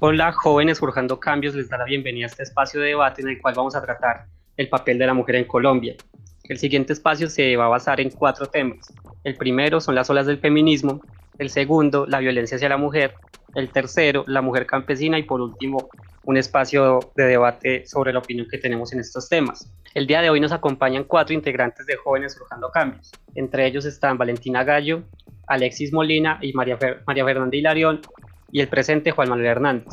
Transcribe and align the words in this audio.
Hola 0.00 0.32
jóvenes 0.32 0.80
forjando 0.80 1.20
cambios, 1.20 1.54
les 1.54 1.68
da 1.68 1.78
la 1.78 1.84
bienvenida 1.84 2.24
a 2.24 2.26
este 2.26 2.42
espacio 2.42 2.80
de 2.80 2.88
debate 2.88 3.22
en 3.22 3.28
el 3.28 3.40
cual 3.40 3.54
vamos 3.54 3.76
a 3.76 3.80
tratar 3.80 4.26
el 4.56 4.68
papel 4.68 4.98
de 4.98 5.06
la 5.06 5.14
mujer 5.14 5.36
en 5.36 5.44
Colombia. 5.44 5.94
El 6.42 6.58
siguiente 6.58 6.92
espacio 6.92 7.30
se 7.30 7.56
va 7.56 7.66
a 7.66 7.68
basar 7.68 8.00
en 8.00 8.10
cuatro 8.10 8.46
temas. 8.46 8.92
El 9.22 9.36
primero 9.36 9.80
son 9.80 9.94
las 9.94 10.10
olas 10.10 10.26
del 10.26 10.38
feminismo, 10.38 11.00
el 11.38 11.48
segundo 11.48 12.06
la 12.08 12.18
violencia 12.18 12.56
hacia 12.56 12.68
la 12.68 12.76
mujer, 12.76 13.14
el 13.54 13.70
tercero 13.70 14.24
la 14.26 14.42
mujer 14.42 14.66
campesina 14.66 15.16
y 15.16 15.22
por 15.22 15.40
último 15.40 15.88
un 16.24 16.36
espacio 16.38 17.12
de 17.14 17.26
debate 17.26 17.86
sobre 17.86 18.12
la 18.12 18.18
opinión 18.18 18.48
que 18.50 18.58
tenemos 18.58 18.92
en 18.92 18.98
estos 18.98 19.28
temas. 19.28 19.72
El 19.94 20.08
día 20.08 20.22
de 20.22 20.28
hoy 20.28 20.40
nos 20.40 20.50
acompañan 20.50 21.04
cuatro 21.04 21.34
integrantes 21.34 21.86
de 21.86 21.94
Jóvenes 21.94 22.36
Forjando 22.36 22.68
Cambios. 22.70 23.12
Entre 23.36 23.64
ellos 23.64 23.84
están 23.84 24.18
Valentina 24.18 24.64
Gallo, 24.64 25.04
Alexis 25.46 25.92
Molina 25.92 26.38
y 26.42 26.52
María, 26.52 26.76
Fernanda 26.76 27.56
Hilarión 27.56 28.00
y 28.54 28.60
el 28.60 28.68
presente 28.68 29.10
Juan 29.10 29.28
Manuel 29.28 29.48
Hernández. 29.48 29.92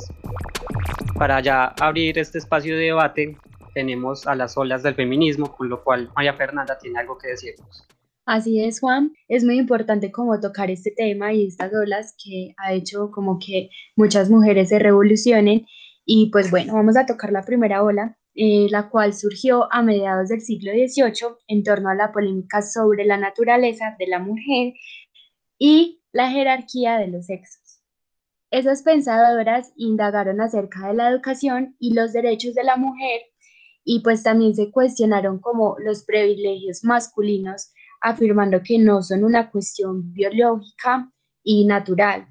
Para 1.18 1.42
ya 1.42 1.74
abrir 1.80 2.20
este 2.20 2.38
espacio 2.38 2.78
de 2.78 2.84
debate, 2.84 3.36
tenemos 3.74 4.28
a 4.28 4.36
las 4.36 4.56
olas 4.56 4.84
del 4.84 4.94
feminismo, 4.94 5.56
con 5.58 5.68
lo 5.68 5.84
cual 5.84 6.12
María 6.16 6.36
Fernanda 6.36 6.78
tiene 6.78 7.00
algo 7.00 7.18
que 7.18 7.30
decirnos. 7.30 7.88
Así 8.28 8.64
es, 8.64 8.80
Juan. 8.80 9.14
Es 9.28 9.44
muy 9.44 9.58
importante 9.58 10.12
como 10.12 10.40
tocar 10.40 10.70
este 10.70 10.92
tema 10.92 11.34
y 11.34 11.48
estas 11.48 11.74
olas 11.74 12.14
que 12.24 12.54
ha 12.58 12.74
hecho 12.74 13.10
como 13.10 13.40
que 13.40 13.72
muchas 13.96 14.30
mujeres 14.30 14.70
se 14.70 14.78
revolucionen. 14.78 15.66
Y 16.06 16.30
pues 16.30 16.52
bueno, 16.52 16.76
vamos 16.76 16.96
a 16.98 17.08
tocar 17.08 17.32
la 17.32 17.42
primera 17.42 17.82
ola, 17.82 18.16
eh, 18.36 18.68
la 18.70 18.90
cual 18.90 19.16
surgió 19.16 19.74
a 19.74 19.82
mediados 19.82 20.30
del 20.30 20.42
siglo 20.42 20.72
XVIII 20.72 21.36
en 21.48 21.64
torno 21.64 21.90
a 21.90 21.96
la 21.96 22.12
polémica 22.12 22.62
sobre 22.62 23.06
la 23.06 23.18
naturaleza 23.18 23.96
de 23.98 24.06
la 24.06 24.20
mujer 24.20 24.74
y 25.58 26.04
la 26.12 26.30
jerarquía 26.30 26.98
de 26.98 27.08
los 27.08 27.26
sexos. 27.26 27.61
Esas 28.52 28.84
pensadoras 28.84 29.72
indagaron 29.78 30.42
acerca 30.42 30.90
de 30.90 30.94
la 30.94 31.10
educación 31.10 31.76
y 31.80 31.94
los 31.94 32.12
derechos 32.12 32.54
de 32.54 32.66
la 32.66 32.76
mujer 32.76 33.22
y 33.86 34.02
pues 34.02 34.24
también 34.24 34.54
se 34.54 34.72
cuestionaron 34.72 35.40
como 35.40 35.78
los 35.80 36.04
privilegios 36.04 36.84
masculinos, 36.84 37.72
afirmando 38.02 38.62
que 38.62 38.78
no 38.78 39.02
son 39.02 39.24
una 39.24 39.50
cuestión 39.50 40.12
biológica 40.14 41.10
y 41.44 41.66
natural. 41.66 42.28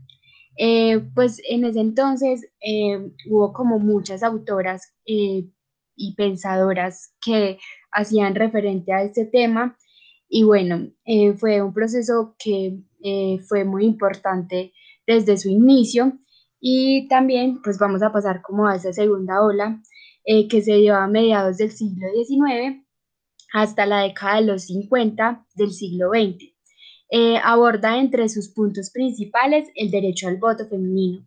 Eh, 0.59 1.01
pues 1.15 1.41
en 1.49 1.65
ese 1.65 1.81
entonces 1.81 2.47
eh, 2.61 3.11
hubo 3.31 3.53
como 3.55 3.79
muchas 3.79 4.23
autoras 4.23 4.95
eh, 5.07 5.49
y 5.97 6.15
pensadoras 6.17 7.15
que 7.25 7.59
hacían 7.93 8.35
referente 8.35 8.93
a 8.93 9.03
este 9.03 9.25
tema 9.25 9.77
y 10.29 10.45
bueno, 10.45 10.89
fue 11.39 11.61
un 11.61 11.75
proceso 11.75 12.37
que 12.39 12.79
fue 13.49 13.65
muy 13.65 13.85
importante 13.85 14.73
desde 15.07 15.37
su 15.37 15.49
inicio 15.49 16.19
y 16.61 17.09
también 17.09 17.61
pues 17.63 17.79
vamos 17.79 18.03
a 18.03 18.13
pasar 18.13 18.43
como 18.43 18.67
a 18.67 18.77
esa 18.77 18.93
segunda 18.93 19.43
ola 19.43 19.81
eh, 20.25 20.47
que 20.49 20.63
se 20.63 20.75
dio 20.75 20.95
a 20.95 21.07
mediados 21.07 21.57
del 21.57 21.71
siglo 21.71 22.07
XIX 22.13 22.85
hasta 23.53 23.87
la 23.87 24.03
década 24.03 24.37
de 24.37 24.47
los 24.47 24.65
50 24.67 25.47
del 25.55 25.73
siglo 25.73 26.11
XX. 26.11 26.53
Eh, 27.13 27.39
aborda 27.43 27.99
entre 27.99 28.29
sus 28.29 28.51
puntos 28.51 28.91
principales 28.93 29.69
el 29.75 29.91
derecho 29.91 30.29
al 30.29 30.37
voto 30.37 30.69
femenino. 30.69 31.27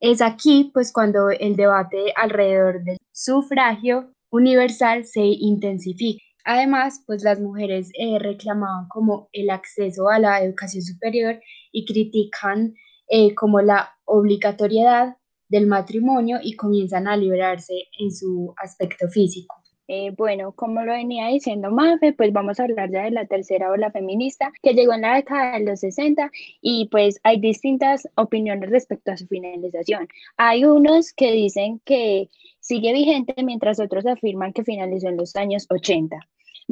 Es 0.00 0.20
aquí 0.20 0.70
pues 0.74 0.92
cuando 0.92 1.30
el 1.30 1.54
debate 1.54 2.12
alrededor 2.16 2.82
del 2.82 2.96
sufragio 3.12 4.12
universal 4.30 5.04
se 5.04 5.22
intensifica. 5.22 6.22
Además, 6.44 7.02
pues 7.06 7.22
las 7.22 7.40
mujeres 7.40 7.90
eh, 7.98 8.18
reclamaban 8.18 8.88
como 8.88 9.28
el 9.32 9.50
acceso 9.50 10.08
a 10.08 10.18
la 10.18 10.42
educación 10.42 10.82
superior 10.82 11.40
y 11.72 11.86
critican 11.86 12.74
eh, 13.08 13.34
como 13.34 13.60
la 13.60 13.96
obligatoriedad 14.04 15.16
del 15.48 15.66
matrimonio 15.66 16.38
y 16.42 16.56
comienzan 16.56 17.06
a 17.06 17.16
liberarse 17.16 17.88
en 17.98 18.10
su 18.10 18.54
aspecto 18.56 19.08
físico. 19.08 19.54
Eh, 19.86 20.12
bueno, 20.16 20.52
como 20.52 20.82
lo 20.82 20.92
venía 20.92 21.28
diciendo 21.28 21.70
Mafe, 21.70 22.14
pues 22.14 22.32
vamos 22.32 22.58
a 22.58 22.64
hablar 22.64 22.90
ya 22.90 23.02
de 23.02 23.10
la 23.10 23.26
tercera 23.26 23.70
ola 23.70 23.90
feminista 23.90 24.50
que 24.62 24.72
llegó 24.72 24.94
en 24.94 25.02
la 25.02 25.16
década 25.16 25.58
de 25.58 25.64
los 25.66 25.80
60 25.80 26.30
y 26.62 26.88
pues 26.90 27.20
hay 27.22 27.38
distintas 27.38 28.08
opiniones 28.16 28.70
respecto 28.70 29.12
a 29.12 29.16
su 29.18 29.26
finalización. 29.26 30.08
Hay 30.38 30.64
unos 30.64 31.12
que 31.12 31.32
dicen 31.32 31.82
que 31.84 32.30
sigue 32.60 32.94
vigente 32.94 33.34
mientras 33.44 33.78
otros 33.78 34.06
afirman 34.06 34.54
que 34.54 34.64
finalizó 34.64 35.08
en 35.08 35.18
los 35.18 35.36
años 35.36 35.66
80. 35.68 36.16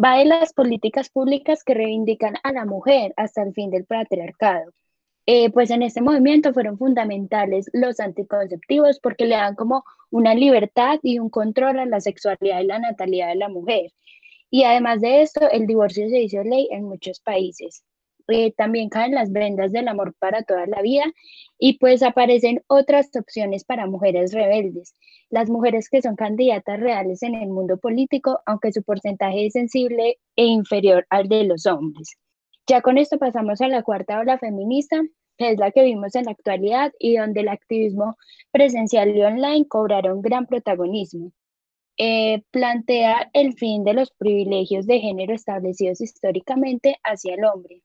Va 0.02 0.16
de 0.16 0.24
las 0.24 0.54
políticas 0.54 1.10
públicas 1.10 1.64
que 1.64 1.74
reivindican 1.74 2.36
a 2.42 2.52
la 2.52 2.64
mujer 2.64 3.12
hasta 3.18 3.42
el 3.42 3.52
fin 3.52 3.70
del 3.70 3.84
patriarcado. 3.84 4.72
Eh, 5.26 5.50
pues 5.50 5.70
en 5.70 5.82
este 5.82 6.00
movimiento 6.02 6.52
fueron 6.52 6.78
fundamentales 6.78 7.70
los 7.72 8.00
anticonceptivos 8.00 8.98
porque 9.00 9.24
le 9.26 9.36
dan 9.36 9.54
como 9.54 9.84
una 10.10 10.34
libertad 10.34 10.98
y 11.02 11.20
un 11.20 11.30
control 11.30 11.78
a 11.78 11.86
la 11.86 12.00
sexualidad 12.00 12.60
y 12.60 12.66
la 12.66 12.80
natalidad 12.80 13.28
de 13.28 13.36
la 13.36 13.48
mujer. 13.48 13.92
Y 14.50 14.64
además 14.64 15.00
de 15.00 15.22
esto, 15.22 15.48
el 15.50 15.66
divorcio 15.66 16.08
se 16.08 16.22
hizo 16.22 16.42
ley 16.42 16.68
en 16.72 16.84
muchos 16.84 17.20
países. 17.20 17.84
Eh, 18.28 18.52
también 18.52 18.88
caen 18.88 19.14
las 19.14 19.32
vendas 19.32 19.72
del 19.72 19.88
amor 19.88 20.14
para 20.18 20.42
toda 20.42 20.66
la 20.66 20.82
vida 20.82 21.04
y 21.58 21.78
pues 21.78 22.02
aparecen 22.02 22.62
otras 22.66 23.10
opciones 23.16 23.64
para 23.64 23.86
mujeres 23.86 24.32
rebeldes, 24.32 24.94
las 25.30 25.50
mujeres 25.50 25.88
que 25.88 26.02
son 26.02 26.16
candidatas 26.16 26.80
reales 26.80 27.22
en 27.22 27.34
el 27.34 27.48
mundo 27.48 27.78
político, 27.78 28.40
aunque 28.46 28.72
su 28.72 28.82
porcentaje 28.82 29.46
es 29.46 29.54
sensible 29.54 30.18
e 30.36 30.44
inferior 30.44 31.06
al 31.10 31.28
de 31.28 31.44
los 31.44 31.66
hombres. 31.66 32.16
Ya 32.68 32.80
con 32.80 32.96
esto 32.98 33.18
pasamos 33.18 33.60
a 33.60 33.68
la 33.68 33.82
cuarta 33.82 34.20
ola 34.20 34.38
feminista, 34.38 35.00
que 35.36 35.50
es 35.50 35.58
la 35.58 35.72
que 35.72 35.82
vimos 35.82 36.14
en 36.14 36.26
la 36.26 36.32
actualidad 36.32 36.92
y 36.98 37.16
donde 37.16 37.40
el 37.40 37.48
activismo 37.48 38.16
presencial 38.52 39.16
y 39.16 39.22
online 39.22 39.66
cobraron 39.66 40.22
gran 40.22 40.46
protagonismo. 40.46 41.32
Eh, 41.98 42.42
plantea 42.50 43.30
el 43.32 43.54
fin 43.54 43.84
de 43.84 43.94
los 43.94 44.12
privilegios 44.12 44.86
de 44.86 45.00
género 45.00 45.34
establecidos 45.34 46.00
históricamente 46.00 46.96
hacia 47.02 47.34
el 47.34 47.44
hombre. 47.44 47.82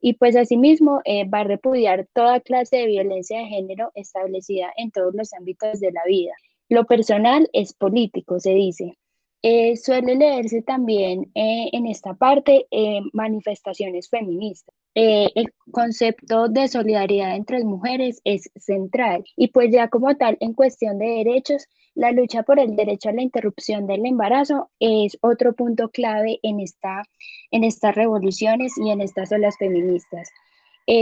Y 0.00 0.14
pues 0.14 0.36
asimismo 0.36 1.00
eh, 1.04 1.28
va 1.28 1.40
a 1.40 1.44
repudiar 1.44 2.06
toda 2.12 2.40
clase 2.40 2.76
de 2.76 2.86
violencia 2.86 3.38
de 3.38 3.46
género 3.46 3.90
establecida 3.94 4.72
en 4.76 4.90
todos 4.90 5.14
los 5.14 5.32
ámbitos 5.32 5.80
de 5.80 5.92
la 5.92 6.02
vida. 6.06 6.32
Lo 6.68 6.84
personal 6.84 7.48
es 7.52 7.74
político, 7.74 8.38
se 8.38 8.54
dice. 8.54 8.96
Eh, 9.42 9.76
suele 9.78 10.16
leerse 10.16 10.60
también 10.60 11.30
eh, 11.34 11.70
en 11.72 11.86
esta 11.86 12.12
parte 12.12 12.66
eh, 12.70 13.00
manifestaciones 13.14 14.10
feministas. 14.10 14.74
el 14.94 15.54
concepto 15.70 16.48
de 16.48 16.68
solidaridad 16.68 17.36
entre 17.36 17.64
mujeres 17.64 18.20
es 18.24 18.50
central 18.56 19.24
y 19.36 19.48
pues 19.48 19.70
ya 19.70 19.88
como 19.88 20.14
tal 20.16 20.36
en 20.40 20.52
cuestión 20.52 20.98
de 20.98 21.06
derechos, 21.24 21.66
la 21.94 22.12
lucha 22.12 22.42
por 22.42 22.58
el 22.58 22.76
derecho 22.76 23.08
a 23.08 23.12
la 23.12 23.22
interrupción 23.22 23.86
del 23.86 24.04
embarazo 24.04 24.68
es 24.78 25.16
otro 25.22 25.54
punto 25.54 25.88
clave 25.88 26.38
en, 26.42 26.60
esta, 26.60 27.04
en 27.50 27.64
estas 27.64 27.94
revoluciones 27.94 28.76
y 28.76 28.90
en 28.90 29.00
estas 29.00 29.32
olas 29.32 29.56
feministas. 29.58 30.28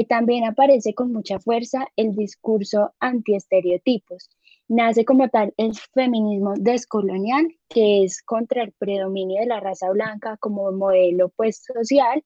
también 0.09 0.45
aparece 0.45 0.95
con 0.95 1.13
mucha 1.13 1.41
fuerza 1.41 1.89
el 1.97 2.15
discurso 2.15 2.93
anti-estereotipos 3.01 4.31
nace 4.69 5.05
como 5.05 5.29
tal 5.29 5.53
el 5.57 5.75
feminismo 5.75 6.55
descolonial, 6.57 7.49
que 7.69 8.05
es 8.05 8.23
contra 8.23 8.63
el 8.63 8.73
predominio 8.73 9.41
de 9.41 9.47
la 9.47 9.61
raza 9.61 9.91
blanca 9.91 10.37
como 10.39 10.71
modelo 10.73 11.31
pues, 11.31 11.65
social, 11.65 12.23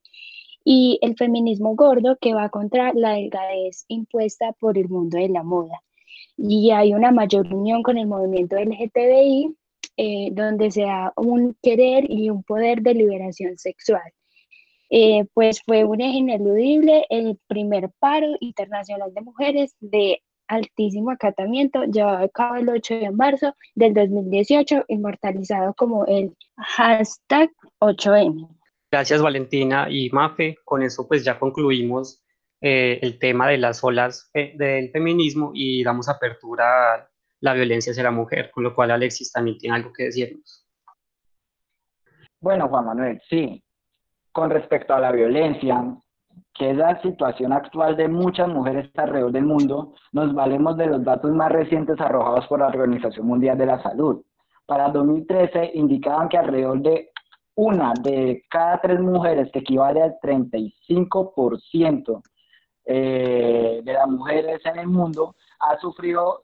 y 0.64 0.98
el 1.02 1.16
feminismo 1.16 1.74
gordo, 1.74 2.16
que 2.20 2.34
va 2.34 2.48
contra 2.48 2.92
la 2.94 3.12
delgadez 3.12 3.84
impuesta 3.88 4.52
por 4.52 4.78
el 4.78 4.88
mundo 4.88 5.18
de 5.18 5.28
la 5.28 5.42
moda. 5.42 5.82
Y 6.36 6.70
hay 6.70 6.94
una 6.94 7.10
mayor 7.10 7.52
unión 7.52 7.82
con 7.82 7.98
el 7.98 8.06
movimiento 8.06 8.56
LGTBI, 8.56 9.56
eh, 9.96 10.30
donde 10.32 10.70
se 10.70 10.82
da 10.82 11.12
un 11.16 11.56
querer 11.62 12.10
y 12.10 12.30
un 12.30 12.42
poder 12.42 12.82
de 12.82 12.94
liberación 12.94 13.58
sexual. 13.58 14.12
Eh, 14.90 15.24
pues 15.34 15.62
fue 15.62 15.84
un 15.84 16.00
eje 16.00 16.18
ineludible 16.18 17.06
el 17.08 17.38
primer 17.46 17.90
paro 17.98 18.28
internacional 18.40 19.12
de 19.14 19.22
mujeres 19.22 19.74
de 19.80 20.22
altísimo 20.52 21.10
acatamiento 21.10 21.84
llevado 21.84 22.24
a 22.24 22.28
cabo 22.28 22.56
el 22.56 22.68
8 22.68 22.94
de 22.94 23.10
marzo 23.10 23.54
del 23.74 23.94
2018, 23.94 24.84
inmortalizado 24.88 25.72
como 25.74 26.04
el 26.06 26.36
hashtag 26.56 27.50
8M. 27.80 28.48
Gracias 28.90 29.22
Valentina 29.22 29.86
y 29.90 30.10
Mafe. 30.10 30.56
Con 30.64 30.82
eso 30.82 31.08
pues 31.08 31.24
ya 31.24 31.38
concluimos 31.38 32.22
eh, 32.60 32.98
el 33.00 33.18
tema 33.18 33.48
de 33.48 33.56
las 33.56 33.82
olas 33.82 34.30
del 34.34 34.90
feminismo 34.90 35.52
y 35.54 35.82
damos 35.82 36.08
apertura 36.10 36.94
a 36.94 37.08
la 37.40 37.54
violencia 37.54 37.92
hacia 37.92 38.04
la 38.04 38.10
mujer, 38.10 38.50
con 38.50 38.62
lo 38.62 38.74
cual 38.74 38.90
Alexis 38.90 39.32
también 39.32 39.56
tiene 39.56 39.76
algo 39.76 39.92
que 39.92 40.04
decirnos. 40.04 40.66
Bueno, 42.40 42.68
Juan 42.68 42.84
Manuel, 42.84 43.20
sí. 43.28 43.64
Con 44.30 44.50
respecto 44.50 44.94
a 44.94 45.00
la 45.00 45.12
violencia, 45.12 45.82
que 46.54 46.70
es 46.70 46.76
la 46.76 47.00
situación 47.00 47.52
actual 47.52 47.96
de 47.96 48.08
muchas 48.08 48.48
mujeres 48.48 48.90
alrededor 48.96 49.32
del 49.32 49.44
mundo, 49.44 49.94
nos 50.12 50.34
valemos 50.34 50.76
de 50.76 50.86
los 50.86 51.04
datos 51.04 51.30
más 51.32 51.50
recientes 51.50 51.98
arrojados 52.00 52.46
por 52.46 52.60
la 52.60 52.66
Organización 52.66 53.26
Mundial 53.26 53.56
de 53.56 53.66
la 53.66 53.82
Salud. 53.82 54.22
Para 54.66 54.90
2013 54.90 55.72
indicaban 55.74 56.28
que 56.28 56.38
alrededor 56.38 56.80
de 56.80 57.10
una 57.54 57.92
de 58.02 58.44
cada 58.48 58.80
tres 58.80 59.00
mujeres, 59.00 59.50
que 59.52 59.60
equivale 59.60 60.02
al 60.02 60.16
35% 60.22 62.22
eh, 62.84 63.80
de 63.84 63.92
las 63.92 64.08
mujeres 64.08 64.60
en 64.64 64.78
el 64.78 64.86
mundo, 64.86 65.34
ha 65.60 65.78
sufrido 65.78 66.42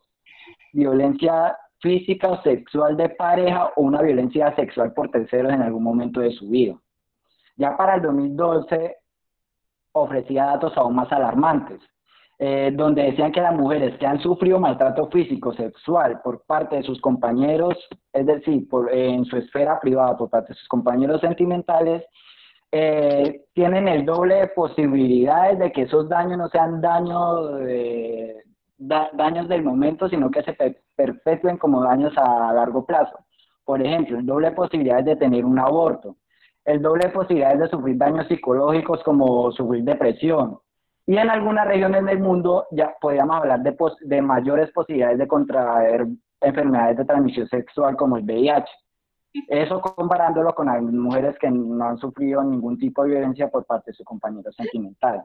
violencia 0.72 1.56
física 1.80 2.28
o 2.28 2.42
sexual 2.42 2.96
de 2.96 3.08
pareja 3.10 3.72
o 3.76 3.82
una 3.82 4.02
violencia 4.02 4.54
sexual 4.56 4.92
por 4.92 5.10
terceros 5.10 5.52
en 5.52 5.62
algún 5.62 5.82
momento 5.82 6.20
de 6.20 6.32
su 6.32 6.48
vida. 6.48 6.76
Ya 7.56 7.76
para 7.76 7.96
el 7.96 8.02
2012 8.02 8.96
ofrecía 9.92 10.44
datos 10.44 10.76
aún 10.76 10.94
más 10.94 11.10
alarmantes, 11.12 11.80
eh, 12.38 12.70
donde 12.74 13.02
decían 13.02 13.32
que 13.32 13.40
las 13.40 13.54
mujeres 13.54 13.98
que 13.98 14.06
han 14.06 14.20
sufrido 14.20 14.60
maltrato 14.60 15.08
físico, 15.08 15.52
sexual 15.52 16.20
por 16.22 16.44
parte 16.44 16.76
de 16.76 16.82
sus 16.82 17.00
compañeros, 17.00 17.74
es 18.12 18.26
decir, 18.26 18.68
en 18.92 19.24
su 19.24 19.36
esfera 19.36 19.80
privada 19.80 20.16
por 20.16 20.30
parte 20.30 20.52
de 20.52 20.58
sus 20.58 20.68
compañeros 20.68 21.20
sentimentales, 21.20 22.04
eh, 22.70 23.46
tienen 23.54 23.88
el 23.88 24.04
doble 24.04 24.34
de 24.36 24.46
posibilidades 24.48 25.58
de 25.58 25.72
que 25.72 25.82
esos 25.82 26.08
daños 26.08 26.38
no 26.38 26.48
sean 26.48 26.80
daños, 26.80 27.50
daños 28.78 29.48
del 29.48 29.62
momento, 29.62 30.08
sino 30.08 30.30
que 30.30 30.42
se 30.42 30.56
perpetúen 30.94 31.56
como 31.56 31.82
daños 31.82 32.12
a 32.16 32.52
largo 32.52 32.84
plazo. 32.84 33.18
Por 33.64 33.82
ejemplo, 33.82 34.18
el 34.18 34.26
doble 34.26 34.50
de 34.50 34.56
posibilidades 34.56 35.06
de 35.06 35.16
tener 35.16 35.44
un 35.44 35.58
aborto, 35.58 36.16
el 36.68 36.82
doble 36.82 37.06
de 37.06 37.12
posibilidades 37.12 37.60
de 37.60 37.68
sufrir 37.68 37.96
daños 37.96 38.28
psicológicos 38.28 39.02
como 39.02 39.50
sufrir 39.52 39.84
depresión. 39.84 40.58
Y 41.06 41.16
en 41.16 41.30
algunas 41.30 41.66
regiones 41.66 42.04
del 42.04 42.20
mundo 42.20 42.66
ya 42.72 42.94
podríamos 43.00 43.36
hablar 43.36 43.60
de, 43.62 44.22
mayores 44.22 44.70
posibilidades 44.72 45.18
de 45.18 45.26
contraer 45.26 46.06
enfermedades 46.42 46.98
de 46.98 47.06
transmisión 47.06 47.48
sexual 47.48 47.96
como 47.96 48.18
el 48.18 48.24
VIH. 48.24 48.70
Eso 49.48 49.80
comparándolo 49.80 50.54
con 50.54 50.66
las 50.66 50.82
mujeres 50.82 51.38
que 51.38 51.50
no 51.50 51.82
han 51.86 51.96
sufrido 51.96 52.44
ningún 52.44 52.78
tipo 52.78 53.02
de 53.02 53.10
violencia 53.10 53.48
por 53.48 53.64
parte 53.64 53.92
de 53.92 53.96
su 53.96 54.04
compañero 54.04 54.52
sentimental. 54.52 55.24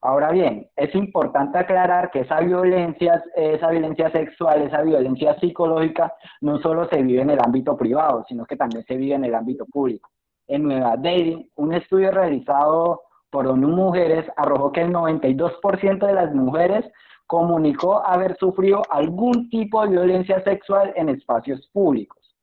Ahora 0.00 0.30
bien, 0.30 0.68
es 0.76 0.94
importante 0.94 1.58
aclarar 1.58 2.12
que 2.12 2.20
esa 2.20 2.38
violencia, 2.38 3.20
esa 3.34 3.70
violencia 3.70 4.12
sexual, 4.12 4.62
esa 4.62 4.82
violencia 4.82 5.36
psicológica, 5.40 6.14
no 6.40 6.60
solo 6.60 6.88
se 6.88 7.02
vive 7.02 7.22
en 7.22 7.30
el 7.30 7.40
ámbito 7.44 7.76
privado, 7.76 8.24
sino 8.28 8.46
que 8.46 8.54
también 8.54 8.84
se 8.84 8.96
vive 8.96 9.16
en 9.16 9.24
el 9.24 9.34
ámbito 9.34 9.66
público 9.66 10.08
en 10.48 10.64
Nueva 10.64 10.96
Delhi, 10.96 11.50
un 11.56 11.74
estudio 11.74 12.10
realizado 12.10 13.02
por 13.30 13.46
ONU 13.46 13.68
Mujeres 13.68 14.26
arrojó 14.36 14.72
que 14.72 14.82
el 14.82 14.92
92% 14.92 16.06
de 16.06 16.12
las 16.14 16.34
mujeres 16.34 16.84
comunicó 17.26 18.04
haber 18.04 18.36
sufrido 18.38 18.82
algún 18.90 19.50
tipo 19.50 19.82
de 19.82 19.90
violencia 19.90 20.42
sexual 20.42 20.92
en 20.96 21.10
espacios 21.10 21.68
públicos. 21.72 22.34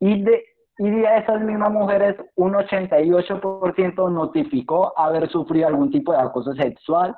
Y 0.00 0.22
de, 0.22 0.44
y 0.78 0.90
de 0.90 1.18
esas 1.18 1.40
mismas 1.42 1.72
mujeres, 1.72 2.16
un 2.34 2.54
88% 2.54 4.10
notificó 4.10 4.92
haber 4.98 5.30
sufrido 5.30 5.68
algún 5.68 5.90
tipo 5.90 6.12
de 6.12 6.18
acoso 6.18 6.52
sexual 6.54 7.16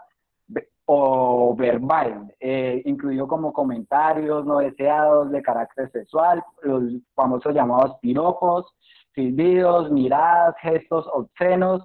o 0.90 1.54
verbal, 1.54 2.34
eh, 2.40 2.82
incluido 2.86 3.26
como 3.28 3.52
comentarios 3.52 4.46
no 4.46 4.58
deseados 4.58 5.30
de 5.30 5.42
carácter 5.42 5.90
sexual, 5.90 6.42
los 6.62 6.82
famosos 7.14 7.54
llamados 7.54 7.98
piropos, 8.00 8.74
silbidos, 9.18 9.90
miradas, 9.90 10.54
gestos 10.60 11.06
obscenos, 11.12 11.84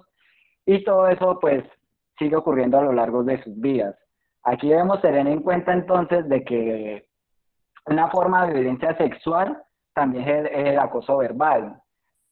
y 0.64 0.84
todo 0.84 1.08
eso 1.08 1.38
pues 1.40 1.64
sigue 2.16 2.36
ocurriendo 2.36 2.78
a 2.78 2.82
lo 2.82 2.92
largo 2.92 3.24
de 3.24 3.42
sus 3.42 3.60
vidas. 3.60 3.96
Aquí 4.44 4.68
debemos 4.68 5.00
tener 5.00 5.26
en 5.26 5.40
cuenta 5.40 5.72
entonces 5.72 6.28
de 6.28 6.44
que 6.44 7.08
una 7.86 8.08
forma 8.08 8.46
de 8.46 8.54
violencia 8.54 8.96
sexual 8.96 9.60
también 9.94 10.28
es 10.28 10.50
el, 10.52 10.78
acoso 10.78 11.18
verbal, 11.18 11.80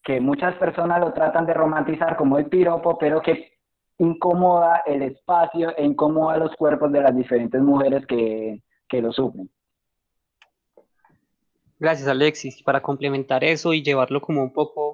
que 0.04 0.20
muchas 0.20 0.54
personas 0.56 1.00
lo 1.00 1.12
tratan 1.12 1.46
de 1.46 1.54
romantizar 1.54 2.16
como 2.16 2.38
el 2.38 2.46
piropo, 2.46 2.96
pero 2.99 3.20
que 3.20 3.52
incomoda 3.99 4.82
el 4.87 5.02
espacio 5.02 5.76
e 5.76 5.84
incomoda 5.84 6.38
los 6.38 6.54
cuerpos 6.56 6.93
de 6.93 7.00
las 7.00 7.14
diferentes 7.14 7.60
mujeres 7.60 8.06
que, 8.06 8.62
que 8.88 9.02
lo 9.02 9.12
sufren. 9.12 9.50
Gracias, 11.78 12.08
Alexis. 12.08 12.62
Para 12.62 12.81
complementar 12.81 13.43
eso 13.43 13.72
y 13.72 13.82
llevarlo 13.82 14.20
como 14.20 14.43
un 14.43 14.52
poco 14.52 14.92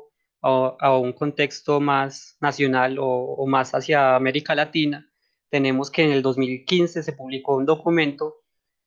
a, 0.48 0.98
un 0.98 1.12
contexto 1.12 1.80
más 1.80 2.36
nacional 2.40 2.96
o, 3.00 3.46
más 3.46 3.74
hacia 3.74 4.16
América 4.16 4.54
Latina, 4.54 5.10
tenemos 5.50 5.90
que 5.90 6.02
en 6.02 6.12
el 6.12 6.22
2015 6.22 7.02
se 7.02 7.12
publicó 7.12 7.56
un 7.56 7.66
documento 7.66 8.36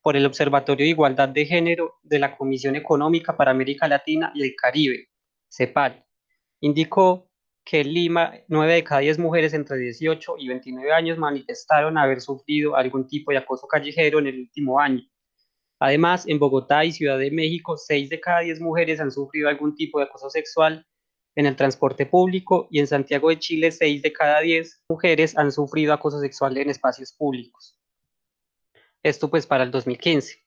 por 0.02 0.16
el 0.16 0.26
Observatorio 0.26 0.86
de 0.86 0.90
Igualdad 0.90 1.30
de 1.30 1.46
Género 1.46 2.00
de 2.04 2.20
la 2.20 2.36
Comisión 2.36 2.76
Económica 2.76 3.38
para 3.38 3.52
América 3.52 3.88
Latina 3.88 4.32
y 4.34 4.44
el 4.44 4.56
Caribe, 4.56 5.10
CEPAL. 5.50 6.04
Indicó 6.62 7.30
que 7.64 7.82
en 7.82 7.94
Lima, 7.94 8.34
9 8.48 8.74
de 8.74 8.84
cada 8.84 9.02
10 9.02 9.20
mujeres 9.20 9.54
entre 9.54 9.78
18 9.78 10.36
y 10.40 10.48
29 10.48 10.92
años 10.92 11.18
manifestaron 11.18 11.98
haber 11.98 12.22
sufrido 12.22 12.76
algún 12.76 13.08
tipo 13.08 13.32
de 13.32 13.38
acoso 13.38 13.68
callejero 13.68 14.20
en 14.20 14.28
el 14.28 14.40
último 14.40 14.80
año. 14.80 15.04
Además, 15.80 16.28
en 16.28 16.40
Bogotá 16.40 16.86
y 16.86 16.92
Ciudad 16.92 17.18
de 17.18 17.32
México, 17.32 17.78
6 17.78 18.10
de 18.10 18.20
cada 18.20 18.42
10 18.42 18.62
mujeres 18.62 19.00
han 19.00 19.12
sufrido 19.12 19.50
algún 19.50 19.76
tipo 19.76 20.00
de 20.00 20.06
acoso 20.06 20.30
sexual 20.30 20.86
en 21.36 21.46
el 21.46 21.56
transporte 21.56 22.06
público 22.06 22.68
y 22.70 22.80
en 22.80 22.88
Santiago 22.88 23.30
de 23.30 23.40
Chile, 23.40 23.72
6 23.72 24.02
de 24.02 24.14
cada 24.14 24.42
10 24.42 24.84
mujeres 24.90 25.38
han 25.38 25.52
sufrido 25.52 25.94
acoso 25.94 26.20
sexual 26.20 26.58
en 26.58 26.70
espacios 26.70 27.14
públicos. 27.14 27.78
Esto 29.04 29.30
pues 29.30 29.48
para 29.48 29.64
el 29.64 29.72
2015. 29.72 30.40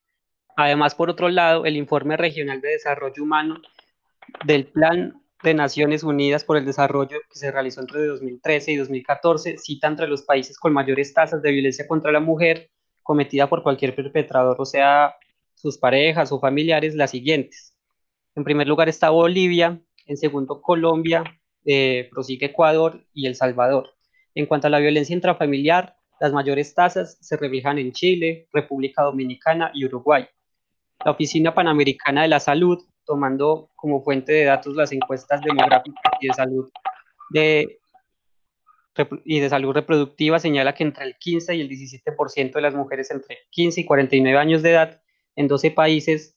Además, 0.56 0.94
por 0.94 1.10
otro 1.10 1.28
lado, 1.28 1.64
el 1.64 1.76
informe 1.76 2.16
regional 2.16 2.60
de 2.60 2.68
desarrollo 2.68 3.22
humano 3.22 3.60
del 4.44 4.66
Plan 4.66 5.20
de 5.42 5.54
Naciones 5.54 6.02
Unidas 6.02 6.44
por 6.44 6.56
el 6.56 6.64
Desarrollo 6.64 7.18
que 7.30 7.38
se 7.38 7.50
realizó 7.50 7.80
entre 7.80 8.06
2013 8.06 8.72
y 8.72 8.76
2014 8.76 9.58
cita 9.58 9.88
entre 9.88 10.08
los 10.08 10.22
países 10.22 10.58
con 10.58 10.72
mayores 10.72 11.12
tasas 11.12 11.42
de 11.42 11.50
violencia 11.50 11.86
contra 11.86 12.12
la 12.12 12.20
mujer 12.20 12.70
cometida 13.02 13.48
por 13.48 13.62
cualquier 13.62 13.94
perpetrador, 13.94 14.56
o 14.58 14.64
sea, 14.64 15.14
sus 15.54 15.76
parejas 15.76 16.32
o 16.32 16.40
familiares, 16.40 16.94
las 16.94 17.10
siguientes. 17.10 17.76
En 18.34 18.44
primer 18.44 18.66
lugar 18.66 18.88
está 18.88 19.10
Bolivia, 19.10 19.80
en 20.06 20.16
segundo 20.16 20.60
Colombia, 20.60 21.24
eh, 21.64 22.08
prosigue 22.10 22.46
Ecuador 22.46 23.04
y 23.12 23.26
El 23.26 23.34
Salvador. 23.34 23.90
En 24.34 24.46
cuanto 24.46 24.66
a 24.66 24.70
la 24.70 24.78
violencia 24.78 25.14
intrafamiliar, 25.14 25.96
las 26.20 26.32
mayores 26.32 26.74
tasas 26.74 27.18
se 27.20 27.36
reflejan 27.36 27.78
en 27.78 27.92
Chile, 27.92 28.48
República 28.52 29.02
Dominicana 29.02 29.70
y 29.74 29.84
Uruguay. 29.84 30.26
La 31.04 31.12
Oficina 31.12 31.54
Panamericana 31.54 32.22
de 32.22 32.28
la 32.28 32.40
Salud, 32.40 32.78
tomando 33.04 33.70
como 33.74 34.02
fuente 34.02 34.32
de 34.32 34.44
datos 34.44 34.74
las 34.74 34.92
encuestas 34.92 35.40
demográficas 35.42 36.12
y 36.20 36.28
de 36.28 36.32
salud 36.32 36.70
de, 37.30 37.78
y 39.24 39.40
de 39.40 39.48
salud 39.48 39.72
reproductiva, 39.72 40.38
señala 40.38 40.74
que 40.74 40.84
entre 40.84 41.04
el 41.04 41.16
15 41.18 41.54
y 41.56 41.60
el 41.60 41.68
17% 41.68 42.52
de 42.52 42.60
las 42.60 42.74
mujeres 42.74 43.10
entre 43.10 43.38
15 43.50 43.82
y 43.82 43.84
49 43.84 44.38
años 44.38 44.62
de 44.62 44.70
edad 44.70 45.02
en 45.36 45.48
12 45.48 45.72
países 45.72 46.36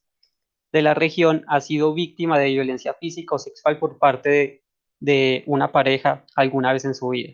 de 0.72 0.82
la 0.82 0.94
región 0.94 1.44
ha 1.48 1.62
sido 1.62 1.94
víctima 1.94 2.40
de 2.40 2.50
violencia 2.50 2.94
física 2.94 3.36
o 3.36 3.40
sexual 3.40 3.80
por 3.80 3.98
parte 3.98 4.64
de, 5.00 5.44
una 5.46 5.72
pareja 5.72 6.26
alguna 6.36 6.74
vez 6.74 6.86
en 6.86 6.96
su 6.96 7.10
vida. 7.10 7.34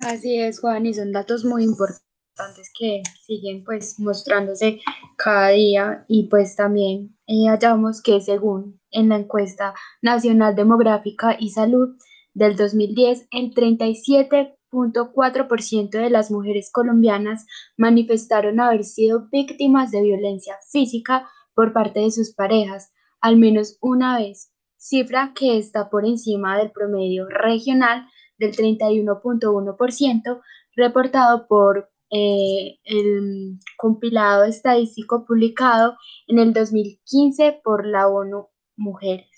Así 0.00 0.40
es, 0.40 0.60
Juan, 0.60 0.86
y 0.86 0.94
son 0.94 1.12
datos 1.12 1.44
muy 1.44 1.64
importantes 1.64 2.70
que 2.78 3.02
siguen 3.26 3.64
pues 3.64 3.98
mostrándose 4.00 4.80
cada 5.16 5.50
día 5.50 6.04
y 6.08 6.28
pues 6.28 6.56
también 6.56 7.16
eh, 7.26 7.46
hallamos 7.48 8.02
que 8.02 8.20
según 8.20 8.80
en 8.90 9.08
la 9.08 9.16
encuesta 9.16 9.74
nacional 10.02 10.54
demográfica 10.54 11.36
y 11.38 11.50
salud 11.50 11.96
del 12.34 12.56
2010, 12.56 13.28
el 13.30 13.54
37 13.54 14.56
.4% 14.74 15.90
de 15.90 16.10
las 16.10 16.30
mujeres 16.30 16.70
colombianas 16.72 17.46
manifestaron 17.76 18.60
haber 18.60 18.84
sido 18.84 19.28
víctimas 19.30 19.90
de 19.90 20.02
violencia 20.02 20.56
física 20.70 21.28
por 21.54 21.72
parte 21.72 22.00
de 22.00 22.10
sus 22.10 22.34
parejas 22.34 22.90
al 23.24 23.38
menos 23.38 23.78
una 23.80 24.18
vez, 24.18 24.52
cifra 24.76 25.32
que 25.34 25.56
está 25.56 25.88
por 25.88 26.04
encima 26.04 26.58
del 26.58 26.70
promedio 26.72 27.26
regional 27.26 28.06
del 28.36 28.54
31.1% 28.54 30.42
reportado 30.76 31.46
por 31.48 31.90
eh, 32.10 32.76
el 32.84 33.58
compilado 33.78 34.44
estadístico 34.44 35.24
publicado 35.24 35.96
en 36.26 36.38
el 36.38 36.52
2015 36.52 37.62
por 37.64 37.86
la 37.86 38.08
ONU 38.08 38.48
Mujeres. 38.76 39.33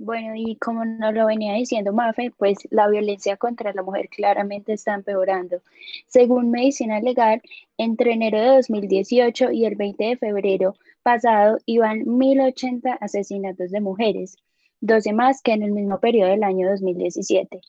Bueno, 0.00 0.34
y 0.36 0.54
como 0.56 0.84
nos 0.84 1.12
lo 1.12 1.26
venía 1.26 1.54
diciendo 1.54 1.92
Mafe, 1.92 2.30
pues 2.30 2.58
la 2.70 2.86
violencia 2.88 3.36
contra 3.36 3.72
la 3.72 3.82
mujer 3.82 4.08
claramente 4.08 4.72
está 4.72 4.94
empeorando. 4.94 5.60
Según 6.06 6.52
Medicina 6.52 7.00
Legal, 7.00 7.42
entre 7.78 8.12
enero 8.12 8.40
de 8.40 8.46
2018 8.58 9.50
y 9.50 9.64
el 9.64 9.74
20 9.74 10.04
de 10.04 10.16
febrero 10.16 10.76
pasado 11.02 11.58
iban 11.66 12.04
1.080 12.04 12.96
asesinatos 13.00 13.72
de 13.72 13.80
mujeres, 13.80 14.36
12 14.82 15.12
más 15.14 15.42
que 15.42 15.52
en 15.52 15.64
el 15.64 15.72
mismo 15.72 15.98
periodo 15.98 16.30
del 16.30 16.44
año 16.44 16.70
2017. 16.70 17.60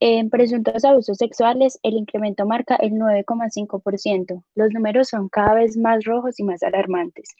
En 0.00 0.28
presuntos 0.28 0.84
abusos 0.84 1.16
sexuales, 1.16 1.78
el 1.82 1.94
incremento 1.94 2.44
marca 2.44 2.76
el 2.76 2.92
9,5%. 2.92 4.44
Los 4.54 4.70
números 4.72 5.08
son 5.08 5.30
cada 5.30 5.54
vez 5.54 5.78
más 5.78 6.04
rojos 6.04 6.38
y 6.40 6.42
más 6.42 6.62
alarmantes. 6.62 7.30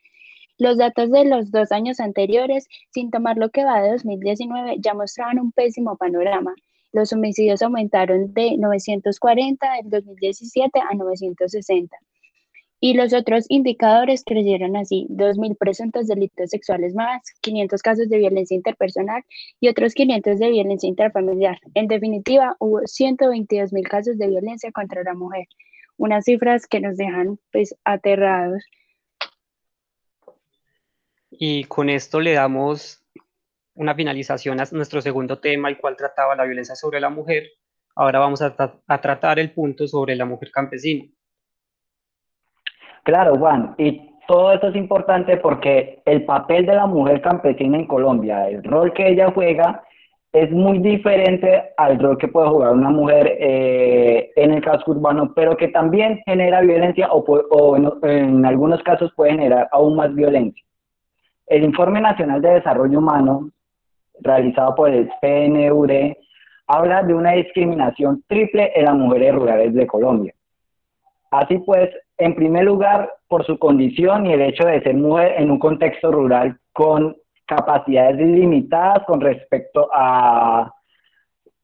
Los 0.60 0.76
datos 0.76 1.10
de 1.10 1.24
los 1.24 1.50
dos 1.50 1.72
años 1.72 2.00
anteriores, 2.00 2.68
sin 2.90 3.10
tomar 3.10 3.38
lo 3.38 3.48
que 3.48 3.64
va 3.64 3.80
de 3.80 3.92
2019, 3.92 4.76
ya 4.78 4.92
mostraban 4.92 5.38
un 5.38 5.52
pésimo 5.52 5.96
panorama. 5.96 6.54
Los 6.92 7.14
homicidios 7.14 7.62
aumentaron 7.62 8.34
de 8.34 8.58
940 8.58 9.78
en 9.78 9.88
2017 9.88 10.80
a 10.80 10.94
960. 10.94 11.96
y 12.78 12.92
los 12.92 13.14
otros 13.14 13.46
indicadores 13.48 14.22
crecieron 14.22 14.76
así, 14.76 15.06
2.000 15.08 15.56
presuntos 15.56 16.06
delitos 16.06 16.50
sexuales 16.50 16.94
más, 16.94 17.22
500 17.40 17.80
casos 17.80 18.08
de 18.10 18.18
violencia 18.18 18.54
interpersonal 18.54 19.22
y 19.60 19.68
otros 19.68 19.94
500 19.94 20.38
de 20.38 20.50
violencia 20.50 20.88
intrafamiliar. 20.88 21.58
En 21.74 21.88
definitiva, 21.88 22.56
hubo 22.58 22.80
122.000 22.80 23.88
casos 23.88 24.18
de 24.18 24.28
violencia 24.28 24.72
contra 24.72 25.02
la 25.04 25.14
mujer, 25.14 25.46
unas 25.96 26.24
cifras 26.26 26.66
que 26.66 26.80
nos 26.80 26.98
dejan 26.98 27.38
pues 27.50 27.74
aterrados. 27.84 28.62
Y 31.42 31.64
con 31.64 31.88
esto 31.88 32.20
le 32.20 32.34
damos 32.34 33.02
una 33.74 33.94
finalización 33.94 34.60
a 34.60 34.64
nuestro 34.72 35.00
segundo 35.00 35.38
tema, 35.38 35.70
el 35.70 35.78
cual 35.78 35.96
trataba 35.96 36.36
la 36.36 36.44
violencia 36.44 36.74
sobre 36.74 37.00
la 37.00 37.08
mujer. 37.08 37.44
Ahora 37.96 38.18
vamos 38.18 38.42
a, 38.42 38.54
tratar 39.00 39.38
el 39.38 39.50
punto 39.50 39.88
sobre 39.88 40.16
la 40.16 40.26
mujer 40.26 40.50
campesina. 40.50 41.06
Claro, 43.04 43.38
Juan, 43.38 43.74
y 43.78 44.18
todo 44.28 44.52
esto 44.52 44.68
es 44.68 44.76
importante 44.76 45.38
porque 45.38 46.02
el 46.04 46.26
papel 46.26 46.66
de 46.66 46.74
la 46.74 46.84
mujer 46.84 47.22
campesina 47.22 47.78
en 47.78 47.86
Colombia, 47.86 48.46
el 48.46 48.62
rol 48.62 48.92
que 48.92 49.08
ella 49.08 49.32
juega, 49.32 49.82
es 50.34 50.50
muy 50.50 50.78
diferente 50.78 51.72
al 51.78 51.98
rol 51.98 52.18
que 52.18 52.28
puede 52.28 52.50
jugar 52.50 52.72
una 52.74 52.90
mujer 52.90 53.38
eh, 53.40 54.30
en 54.36 54.52
el 54.52 54.62
casco 54.62 54.90
urbano, 54.90 55.32
pero 55.34 55.56
que 55.56 55.68
también 55.68 56.20
genera 56.26 56.60
violencia 56.60 57.08
o, 57.10 57.76
en, 58.02 58.44
algunos 58.44 58.82
casos 58.82 59.10
puede 59.16 59.32
generar 59.32 59.70
aún 59.72 59.96
más 59.96 60.14
violencia. 60.14 60.62
El 61.50 61.64
Informe 61.64 62.00
Nacional 62.00 62.40
de 62.40 62.50
Desarrollo 62.50 63.00
Humano, 63.00 63.50
realizado 64.20 64.72
por 64.76 64.88
el 64.88 65.10
PNUD, 65.20 66.14
habla 66.68 67.02
de 67.02 67.12
una 67.12 67.32
discriminación 67.32 68.22
triple 68.28 68.70
en 68.76 68.84
las 68.84 68.94
mujeres 68.94 69.34
rurales 69.34 69.74
de 69.74 69.84
Colombia. 69.84 70.32
Así 71.32 71.58
pues, 71.58 71.90
en 72.18 72.36
primer 72.36 72.64
lugar, 72.64 73.12
por 73.26 73.44
su 73.44 73.58
condición 73.58 74.26
y 74.26 74.32
el 74.32 74.42
hecho 74.42 74.64
de 74.64 74.80
ser 74.80 74.94
mujer 74.94 75.34
en 75.38 75.50
un 75.50 75.58
contexto 75.58 76.12
rural 76.12 76.56
con 76.72 77.16
capacidades 77.46 78.16
limitadas 78.16 79.04
con 79.04 79.20
respecto 79.20 79.88
a 79.92 80.72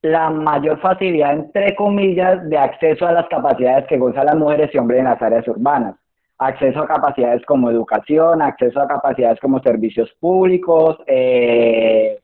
la 0.02 0.30
mayor 0.30 0.80
facilidad, 0.80 1.32
entre 1.32 1.76
comillas, 1.76 2.48
de 2.48 2.58
acceso 2.58 3.06
a 3.06 3.12
las 3.12 3.28
capacidades 3.28 3.86
que 3.86 3.98
gozan 3.98 4.26
las 4.26 4.36
mujeres 4.36 4.68
y 4.74 4.78
hombres 4.78 4.98
en 4.98 5.04
las 5.04 5.22
áreas 5.22 5.46
urbanas. 5.46 5.94
Acceso 6.38 6.82
a 6.82 6.86
capacidades 6.86 7.44
como 7.46 7.70
educación, 7.70 8.42
acceso 8.42 8.80
a 8.80 8.88
capacidades 8.88 9.40
como 9.40 9.60
servicios 9.60 10.10
públicos, 10.20 10.98
eh, 11.06 12.20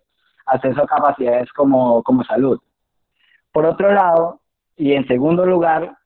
acceso 0.46 0.82
a 0.82 0.86
capacidades 0.86 1.50
como, 1.52 2.02
como 2.02 2.22
salud. 2.24 2.60
Por 3.52 3.64
otro 3.64 3.92
lado, 3.92 4.40
y 4.76 4.92
en 4.92 5.06
segundo 5.06 5.46
lugar, 5.46 5.96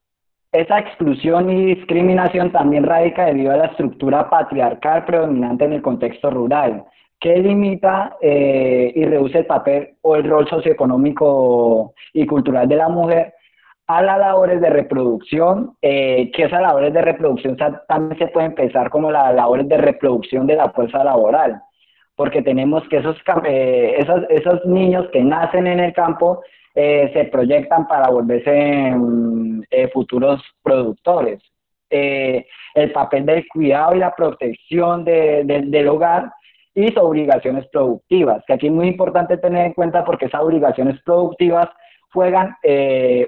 esa 0.53 0.79
exclusión 0.79 1.51
y 1.51 1.75
discriminación 1.75 2.53
también 2.53 2.85
radica 2.85 3.27
debido 3.27 3.53
a 3.53 3.57
la 3.57 3.67
estructura 3.67 4.31
patriarcal 4.31 5.05
predominante 5.05 5.65
en 5.65 5.75
el 5.75 5.83
contexto 5.83 6.31
rural, 6.31 6.85
que 7.21 7.37
limita 7.39 8.17
eh, 8.21 8.93
y 8.95 9.05
reduce 9.05 9.39
el 9.39 9.47
papel 9.47 9.97
o 10.03 10.17
el 10.17 10.25
rol 10.25 10.49
socioeconómico 10.49 11.95
y 12.13 12.27
cultural 12.27 12.69
de 12.69 12.77
la 12.77 12.89
mujer 12.89 13.35
a 13.87 14.03
las 14.03 14.19
labores 14.19 14.61
de 14.61 14.71
reproducción, 14.71 15.77
eh, 15.81 16.31
que 16.33 16.45
esas 16.45 16.61
labores 16.61 16.93
de 16.93 17.03
reproducción 17.03 17.57
también 17.87 18.19
se 18.19 18.29
pueden 18.29 18.55
pensar 18.55 18.91
como 18.91 19.11
las 19.11 19.35
labores 19.35 19.69
de 19.69 19.77
reproducción 19.77 20.47
de 20.47 20.57
la 20.57 20.71
fuerza 20.71 21.05
laboral, 21.05 21.61
porque 22.17 22.43
tenemos 22.43 22.83
que 22.89 22.97
esos, 22.97 23.17
eh, 23.45 24.05
esos, 24.31 24.65
niños 24.67 25.07
que 25.13 25.23
nacen 25.23 25.67
en 25.69 25.81
el 25.81 25.93
campo 25.93 26.43
eh, 26.75 27.11
se 27.13 27.25
proyectan 27.25 27.87
para 27.87 28.09
volverse 28.11 28.91
mm, 28.97 29.63
eh, 29.71 29.89
futuros 29.93 30.43
productores. 30.63 31.41
El 31.89 32.93
papel 32.93 33.25
del 33.25 33.47
cuidado 33.47 33.95
y 33.95 34.01
la 34.01 34.15
protección 34.15 35.05
del 35.05 35.89
hogar 35.89 36.33
y 36.75 36.89
sus 36.89 36.99
obligaciones 36.99 37.65
productivas, 37.69 38.43
que 38.45 38.55
aquí 38.55 38.67
es 38.67 38.73
muy 38.73 38.89
importante 38.89 39.39
tener 39.39 39.67
en 39.67 39.73
cuenta 39.73 40.05
porque 40.05 40.27
esas 40.27 40.43
obligaciones 40.43 41.01
productivas 41.05 41.69
juegan 42.17 42.57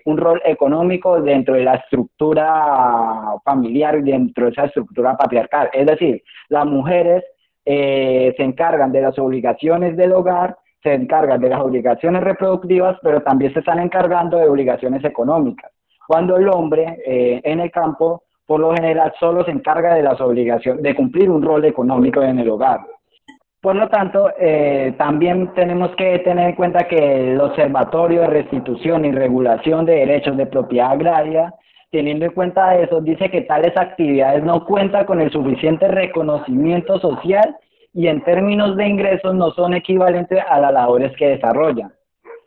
un 0.07 0.17
rol 0.17 0.41
económico 0.45 1.21
dentro 1.21 1.55
de 1.55 1.65
la 1.65 1.75
estructura 1.75 3.35
familiar 3.45 3.99
y 3.99 4.11
dentro 4.11 4.47
de 4.47 4.53
esa 4.53 4.65
estructura 4.65 5.15
patriarcal. 5.15 5.69
Es 5.75 5.87
decir, 5.87 6.23
las 6.49 6.65
mujeres 6.65 7.23
se 7.65 8.43
encargan 8.43 8.91
de 8.91 9.03
las 9.03 9.19
obligaciones 9.19 9.95
del 9.97 10.13
hogar 10.13 10.57
se 10.83 10.95
encargan 10.95 11.41
de 11.41 11.49
las 11.49 11.61
obligaciones 11.61 12.23
reproductivas, 12.23 12.97
pero 13.03 13.23
también 13.23 13.53
se 13.53 13.61
están 13.61 13.81
encargando 13.81 14.39
de 14.39 14.49
obligaciones 14.49 15.05
económicas. 15.05 15.73
Cuando 16.07 16.37
el 16.37 16.49
hombre 16.49 16.99
eh, 17.05 17.41
en 17.45 17.61
el 17.61 17.71
campo, 17.71 18.23
por 18.47 18.61
lo 18.61 18.73
general, 18.73 19.13
solo 19.19 19.45
se 19.45 19.51
encarga 19.51 19.95
de 19.95 20.03
las 20.03 20.21
obligaciones, 20.21 20.83
de 20.83 20.95
cumplir 20.95 21.31
un 21.31 21.43
rol 21.43 21.65
económico 21.65 22.23
en 22.23 22.39
el 22.39 22.49
hogar. 22.49 22.81
Por 23.69 23.77
lo 23.77 23.87
tanto, 23.91 24.31
eh, 24.41 24.95
también 24.97 25.53
tenemos 25.53 25.95
que 25.97 26.21
tener 26.21 26.49
en 26.49 26.57
cuenta 26.57 26.89
que 26.89 27.33
el 27.33 27.39
Observatorio 27.39 28.23
de 28.23 28.29
Restitución 28.29 29.05
y 29.05 29.13
Regulación 29.13 29.85
de 29.85 29.97
Derechos 29.97 30.39
de 30.39 30.47
Propiedad 30.47 30.93
Agraria, 30.93 31.53
teniendo 31.91 32.25
en 32.25 32.33
cuenta 32.33 32.77
eso, 32.77 33.03
dice 33.03 33.31
que 33.31 33.43
tales 33.43 33.77
actividades 33.77 34.43
no 34.43 34.65
cuentan 34.65 35.05
con 35.05 35.21
el 35.21 35.31
suficiente 35.31 35.87
reconocimiento 35.87 36.99
social 36.99 37.57
y 37.93 38.07
en 38.07 38.25
términos 38.25 38.75
de 38.75 38.89
ingresos 38.89 39.35
no 39.35 39.51
son 39.51 39.75
equivalentes 39.75 40.43
a 40.49 40.61
las 40.61 40.73
labores 40.73 41.15
que 41.19 41.29
desarrollan. 41.29 41.93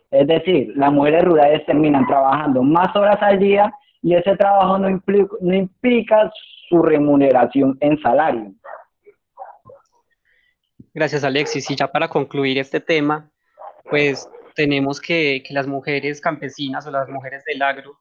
Es 0.09 0.25
decir, 0.25 0.73
las 0.75 0.91
mujeres 0.91 1.23
rurales 1.23 1.63
terminan 1.67 2.07
trabajando 2.07 2.63
más 2.63 2.95
horas 2.95 3.21
al 3.21 3.37
día 3.37 3.71
y 4.01 4.15
ese 4.15 4.35
trabajo 4.37 4.79
no 4.79 4.89
implica, 4.89 5.35
no 5.39 5.53
implica 5.53 6.31
su 6.67 6.81
remuneración 6.81 7.77
en 7.79 8.01
salario. 8.01 8.53
Gracias, 10.93 11.23
Alexis. 11.23 11.69
Y 11.69 11.75
ya 11.75 11.87
para 11.87 12.09
concluir 12.09 12.57
este 12.57 12.79
tema, 12.79 13.31
pues 13.89 14.29
tenemos 14.55 14.99
que, 14.99 15.43
que 15.45 15.53
las 15.53 15.67
mujeres 15.67 16.19
campesinas 16.19 16.85
o 16.85 16.91
las 16.91 17.07
mujeres 17.07 17.43
del 17.45 17.61
agro 17.61 17.97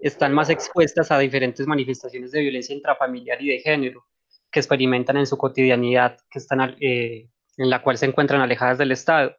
están 0.00 0.32
más 0.32 0.50
expuestas 0.50 1.10
a 1.10 1.18
diferentes 1.18 1.66
manifestaciones 1.66 2.32
de 2.32 2.40
violencia 2.40 2.74
intrafamiliar 2.74 3.40
y 3.40 3.48
de 3.48 3.60
género 3.60 4.04
que 4.50 4.60
experimentan 4.60 5.16
en 5.16 5.26
su 5.26 5.38
cotidianidad, 5.38 6.18
que 6.30 6.38
están, 6.38 6.76
eh, 6.80 7.28
en 7.56 7.70
la 7.70 7.82
cual 7.82 7.96
se 7.96 8.06
encuentran 8.06 8.40
alejadas 8.40 8.78
del 8.78 8.92
Estado. 8.92 9.36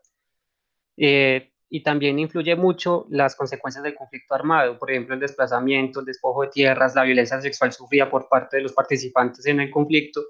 Eh, 0.98 1.52
y 1.70 1.82
también 1.82 2.20
influye 2.20 2.56
mucho 2.56 3.08
las 3.10 3.36
consecuencias 3.36 3.84
del 3.84 3.96
conflicto 3.96 4.36
armado, 4.36 4.78
por 4.78 4.92
ejemplo, 4.92 5.16
el 5.16 5.20
desplazamiento, 5.20 6.00
el 6.00 6.06
despojo 6.06 6.44
de 6.44 6.50
tierras, 6.50 6.94
la 6.96 7.04
violencia 7.04 7.42
sexual 7.42 7.72
sufrida 7.74 8.10
por 8.10 8.30
parte 8.30 8.58
de 8.58 8.64
los 8.64 8.74
participantes 8.74 9.46
en 9.48 9.60
el 9.60 9.72
conflicto 9.72 10.22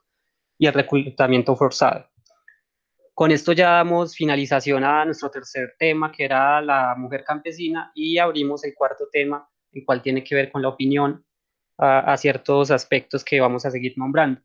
y 0.57 0.67
el 0.67 0.73
reclutamiento 0.73 1.55
forzado. 1.55 2.12
Con 3.13 3.31
esto 3.31 3.53
ya 3.53 3.71
damos 3.71 4.15
finalización 4.15 4.83
a 4.83 5.05
nuestro 5.05 5.29
tercer 5.29 5.75
tema, 5.77 6.11
que 6.11 6.25
era 6.25 6.61
la 6.61 6.95
mujer 6.97 7.23
campesina, 7.23 7.91
y 7.93 8.17
abrimos 8.17 8.63
el 8.63 8.73
cuarto 8.73 9.07
tema, 9.11 9.47
el 9.71 9.85
cual 9.85 10.01
tiene 10.01 10.23
que 10.23 10.35
ver 10.35 10.51
con 10.51 10.61
la 10.61 10.69
opinión 10.69 11.25
a 11.77 12.15
ciertos 12.17 12.71
aspectos 12.71 13.23
que 13.23 13.41
vamos 13.41 13.65
a 13.65 13.71
seguir 13.71 13.93
nombrando 13.97 14.41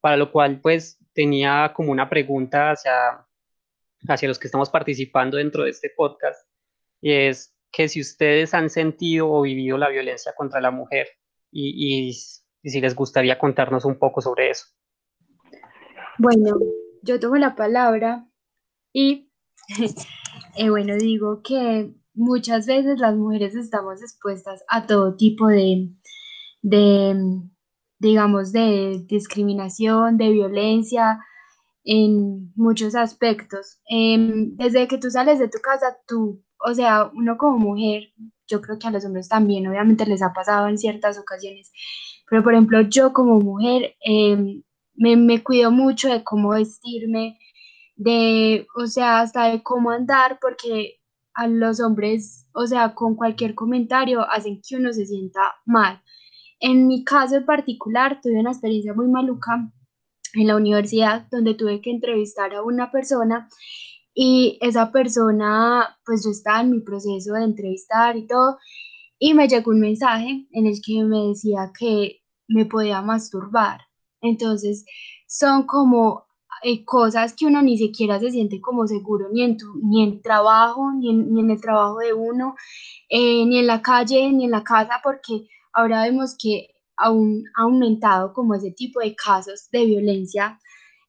para 0.00 0.16
lo 0.16 0.32
cual 0.32 0.60
pues 0.60 0.98
tenía 1.12 1.72
como 1.74 1.92
una 1.92 2.08
pregunta 2.08 2.70
hacia, 2.70 3.26
hacia 4.08 4.28
los 4.28 4.38
que 4.38 4.48
estamos 4.48 4.70
participando 4.70 5.36
dentro 5.36 5.64
de 5.64 5.70
este 5.70 5.90
podcast, 5.94 6.48
y 7.00 7.12
es 7.12 7.54
que 7.70 7.88
si 7.88 8.00
ustedes 8.00 8.54
han 8.54 8.70
sentido 8.70 9.30
o 9.30 9.42
vivido 9.42 9.78
la 9.78 9.88
violencia 9.88 10.32
contra 10.36 10.60
la 10.60 10.70
mujer 10.70 11.08
y, 11.52 12.08
y, 12.08 12.12
si 12.12 12.80
les 12.80 12.94
gustaría 12.94 13.38
contarnos 13.38 13.84
un 13.84 13.98
poco 13.98 14.20
sobre 14.20 14.50
eso. 14.50 14.66
Bueno, 16.18 16.58
yo 17.02 17.20
tomo 17.20 17.36
la 17.36 17.54
palabra 17.54 18.26
y 18.92 19.30
eh, 20.56 20.70
bueno, 20.70 20.96
digo 20.96 21.42
que 21.42 21.94
muchas 22.14 22.66
veces 22.66 22.98
las 22.98 23.16
mujeres 23.16 23.54
estamos 23.54 24.02
expuestas 24.02 24.62
a 24.68 24.86
todo 24.86 25.16
tipo 25.16 25.46
de, 25.48 25.90
digamos, 27.98 28.52
de 28.52 29.04
discriminación, 29.06 30.16
de 30.16 30.30
violencia 30.30 31.20
en 31.84 32.52
muchos 32.56 32.94
aspectos. 32.94 33.80
Em, 33.88 34.56
desde 34.56 34.88
que 34.88 34.98
tú 34.98 35.10
sales 35.10 35.38
de 35.38 35.48
tu 35.48 35.58
casa, 35.60 35.96
tú, 36.06 36.42
o 36.58 36.74
sea, 36.74 37.10
uno 37.14 37.36
como 37.38 37.58
mujer, 37.58 38.12
yo 38.48 38.60
creo 38.60 38.78
que 38.78 38.88
a 38.88 38.90
los 38.90 39.04
hombres 39.04 39.28
también, 39.28 39.66
obviamente 39.68 40.06
les 40.06 40.22
ha 40.22 40.32
pasado 40.32 40.68
en 40.68 40.78
ciertas 40.78 41.18
ocasiones, 41.18 41.72
pero 42.28 42.42
por 42.42 42.52
ejemplo, 42.54 42.80
yo 42.82 43.12
como 43.12 43.40
mujer 43.40 43.94
em, 44.04 44.62
me, 44.94 45.16
me 45.16 45.42
cuido 45.42 45.70
mucho 45.70 46.08
de 46.08 46.24
cómo 46.24 46.50
vestirme, 46.50 47.38
de, 47.96 48.66
o 48.76 48.86
sea, 48.86 49.20
hasta 49.20 49.50
de 49.50 49.62
cómo 49.62 49.90
andar, 49.90 50.38
porque 50.40 51.00
a 51.34 51.46
los 51.46 51.80
hombres, 51.80 52.46
o 52.52 52.66
sea, 52.66 52.94
con 52.94 53.14
cualquier 53.14 53.54
comentario 53.54 54.28
hacen 54.30 54.60
que 54.66 54.76
uno 54.76 54.92
se 54.92 55.06
sienta 55.06 55.54
mal. 55.66 56.02
En 56.60 56.86
mi 56.86 57.04
caso 57.04 57.36
en 57.36 57.46
particular, 57.46 58.20
tuve 58.22 58.40
una 58.40 58.50
experiencia 58.50 58.94
muy 58.94 59.08
maluca 59.08 59.72
en 60.34 60.46
la 60.46 60.56
universidad 60.56 61.26
donde 61.30 61.54
tuve 61.54 61.80
que 61.80 61.90
entrevistar 61.90 62.54
a 62.54 62.62
una 62.62 62.90
persona 62.90 63.48
y 64.14 64.58
esa 64.60 64.92
persona, 64.92 65.96
pues 66.04 66.24
yo 66.24 66.30
estaba 66.30 66.60
en 66.60 66.70
mi 66.70 66.80
proceso 66.80 67.34
de 67.34 67.44
entrevistar 67.44 68.16
y 68.16 68.26
todo, 68.26 68.58
y 69.18 69.34
me 69.34 69.48
llegó 69.48 69.70
un 69.70 69.80
mensaje 69.80 70.46
en 70.50 70.66
el 70.66 70.80
que 70.84 71.04
me 71.04 71.28
decía 71.28 71.72
que 71.78 72.20
me 72.48 72.66
podía 72.66 73.02
masturbar. 73.02 73.80
Entonces, 74.22 74.84
son 75.26 75.64
como 75.64 76.26
eh, 76.62 76.84
cosas 76.84 77.34
que 77.34 77.46
uno 77.46 77.62
ni 77.62 77.78
siquiera 77.78 78.18
se 78.20 78.30
siente 78.30 78.60
como 78.60 78.86
seguro, 78.86 79.28
ni 79.32 79.42
en, 79.42 79.56
tu, 79.56 79.66
ni 79.82 80.02
en 80.02 80.20
trabajo, 80.22 80.92
ni 80.92 81.10
en, 81.10 81.32
ni 81.32 81.40
en 81.40 81.50
el 81.50 81.60
trabajo 81.60 81.98
de 81.98 82.12
uno, 82.12 82.54
eh, 83.08 83.44
ni 83.46 83.58
en 83.58 83.66
la 83.66 83.82
calle, 83.82 84.30
ni 84.32 84.44
en 84.44 84.50
la 84.50 84.64
casa, 84.64 85.00
porque 85.02 85.46
ahora 85.72 86.02
vemos 86.04 86.36
que 86.38 86.68
aún 86.96 87.44
ha 87.56 87.62
aumentado 87.62 88.32
como 88.34 88.54
ese 88.54 88.72
tipo 88.72 89.00
de 89.00 89.14
casos 89.16 89.68
de 89.72 89.86
violencia 89.86 90.58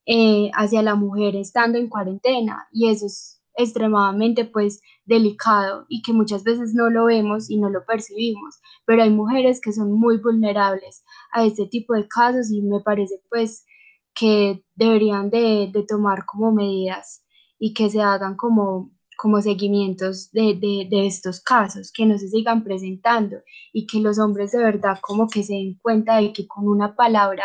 eh, 0.05 0.49
hacia 0.55 0.81
la 0.81 0.95
mujer 0.95 1.35
estando 1.35 1.77
en 1.77 1.89
cuarentena 1.89 2.67
y 2.71 2.89
eso 2.89 3.05
es 3.05 3.41
extremadamente 3.55 4.45
pues 4.45 4.81
delicado 5.05 5.85
y 5.89 6.01
que 6.01 6.13
muchas 6.13 6.43
veces 6.43 6.73
no 6.73 6.89
lo 6.89 7.05
vemos 7.05 7.49
y 7.49 7.57
no 7.57 7.69
lo 7.69 7.85
percibimos, 7.85 8.55
pero 8.85 9.03
hay 9.03 9.09
mujeres 9.09 9.59
que 9.61 9.73
son 9.73 9.91
muy 9.91 10.17
vulnerables 10.17 11.03
a 11.31 11.45
este 11.45 11.67
tipo 11.67 11.93
de 11.93 12.07
casos 12.07 12.51
y 12.51 12.61
me 12.61 12.79
parece 12.81 13.21
pues 13.29 13.65
que 14.13 14.63
deberían 14.75 15.29
de, 15.29 15.69
de 15.71 15.83
tomar 15.83 16.25
como 16.25 16.51
medidas 16.51 17.23
y 17.59 17.73
que 17.73 17.89
se 17.89 18.01
hagan 18.01 18.35
como, 18.35 18.91
como 19.17 19.41
seguimientos 19.41 20.31
de, 20.31 20.55
de, 20.55 20.87
de, 20.89 21.07
estos 21.07 21.41
casos, 21.41 21.91
que 21.91 22.05
no 22.05 22.17
se 22.17 22.27
sigan 22.29 22.63
presentando 22.63 23.37
y 23.71 23.85
que 23.87 23.99
los 23.99 24.19
hombres 24.19 24.51
de 24.51 24.63
verdad 24.63 24.99
como 25.01 25.27
que 25.27 25.43
se 25.43 25.53
den 25.53 25.79
cuenta 25.81 26.17
de 26.17 26.33
que 26.33 26.47
con 26.47 26.67
una 26.67 26.95
palabra, 26.95 27.43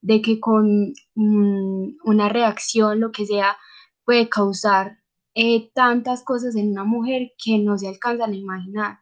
de 0.00 0.22
que 0.22 0.40
con 0.40 0.94
mm, 1.14 1.96
una 2.04 2.28
reacción, 2.28 3.00
lo 3.00 3.12
que 3.12 3.26
sea, 3.26 3.56
puede 4.04 4.28
causar 4.28 4.98
eh, 5.34 5.70
tantas 5.74 6.22
cosas 6.24 6.56
en 6.56 6.70
una 6.70 6.84
mujer 6.84 7.32
que 7.42 7.58
no 7.58 7.78
se 7.78 7.88
alcanzan 7.88 8.32
a 8.32 8.36
imaginar. 8.36 8.98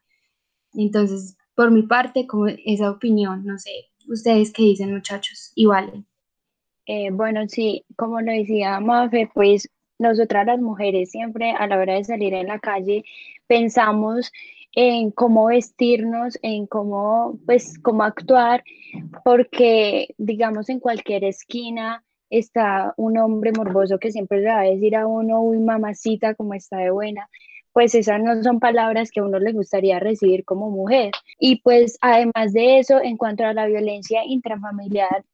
Entonces, 0.75 1.37
por 1.55 1.71
mi 1.71 1.83
parte, 1.83 2.27
como 2.27 2.47
esa 2.49 2.91
opinión, 2.91 3.45
no 3.45 3.59
sé, 3.59 3.90
ustedes 4.09 4.53
qué 4.53 4.63
dicen 4.63 4.93
muchachos 4.93 5.53
y. 5.55 5.67
Eh, 6.87 7.11
bueno, 7.13 7.47
sí, 7.49 7.85
como 7.97 8.21
lo 8.21 8.33
decía 8.33 8.81
Mafe, 8.81 9.31
pues 9.33 9.69
nosotras 9.99 10.47
las 10.47 10.61
mujeres 10.61 11.11
siempre 11.11 11.53
a 11.53 11.67
la 11.67 11.79
hora 11.79 11.95
de 11.95 12.05
salir 12.05 12.35
en 12.35 12.49
la 12.49 12.59
calle 12.59 13.05
pensamos 13.47 14.33
en 14.73 15.11
cómo 15.11 15.47
vestirnos, 15.47 16.39
en 16.43 16.67
cómo, 16.67 17.39
pues, 17.45 17.79
cómo 17.81 18.05
actuar, 18.05 18.63
porque 19.25 20.15
digamos 20.17 20.69
en 20.69 20.81
cualquier 20.81 21.25
esquina 21.25 22.05
está 22.31 22.95
un 22.97 23.19
hombre 23.19 23.53
morboso 23.53 23.99
que 23.99 24.13
siempre 24.13 24.41
le 24.41 24.47
va 24.47 24.61
a 24.61 24.71
decir 24.71 24.97
a 24.97 25.07
uno, 25.07 25.43
uy, 25.43 25.59
mamacita, 25.59 26.35
como 26.35 26.55
está 26.55 26.79
de 26.79 26.91
buena, 26.91 27.29
pues 27.73 27.95
esas 27.95 28.21
no 28.21 28.43
son 28.43 28.61
palabras 28.61 29.11
que 29.11 29.21
a 29.21 29.25
uno 29.25 29.39
le 29.39 29.53
gustaría 29.53 30.01
recibir 30.01 30.45
como 30.45 30.71
mujer. 30.71 31.13
Y 31.39 31.61
pues 31.63 31.99
además 32.01 32.53
de 32.53 32.79
eso, 32.79 33.01
en 33.03 33.17
cuanto 33.17 33.45
a 33.45 33.53
la 33.53 33.67
violencia 33.67 34.25
intrafamiliar, 34.25 35.25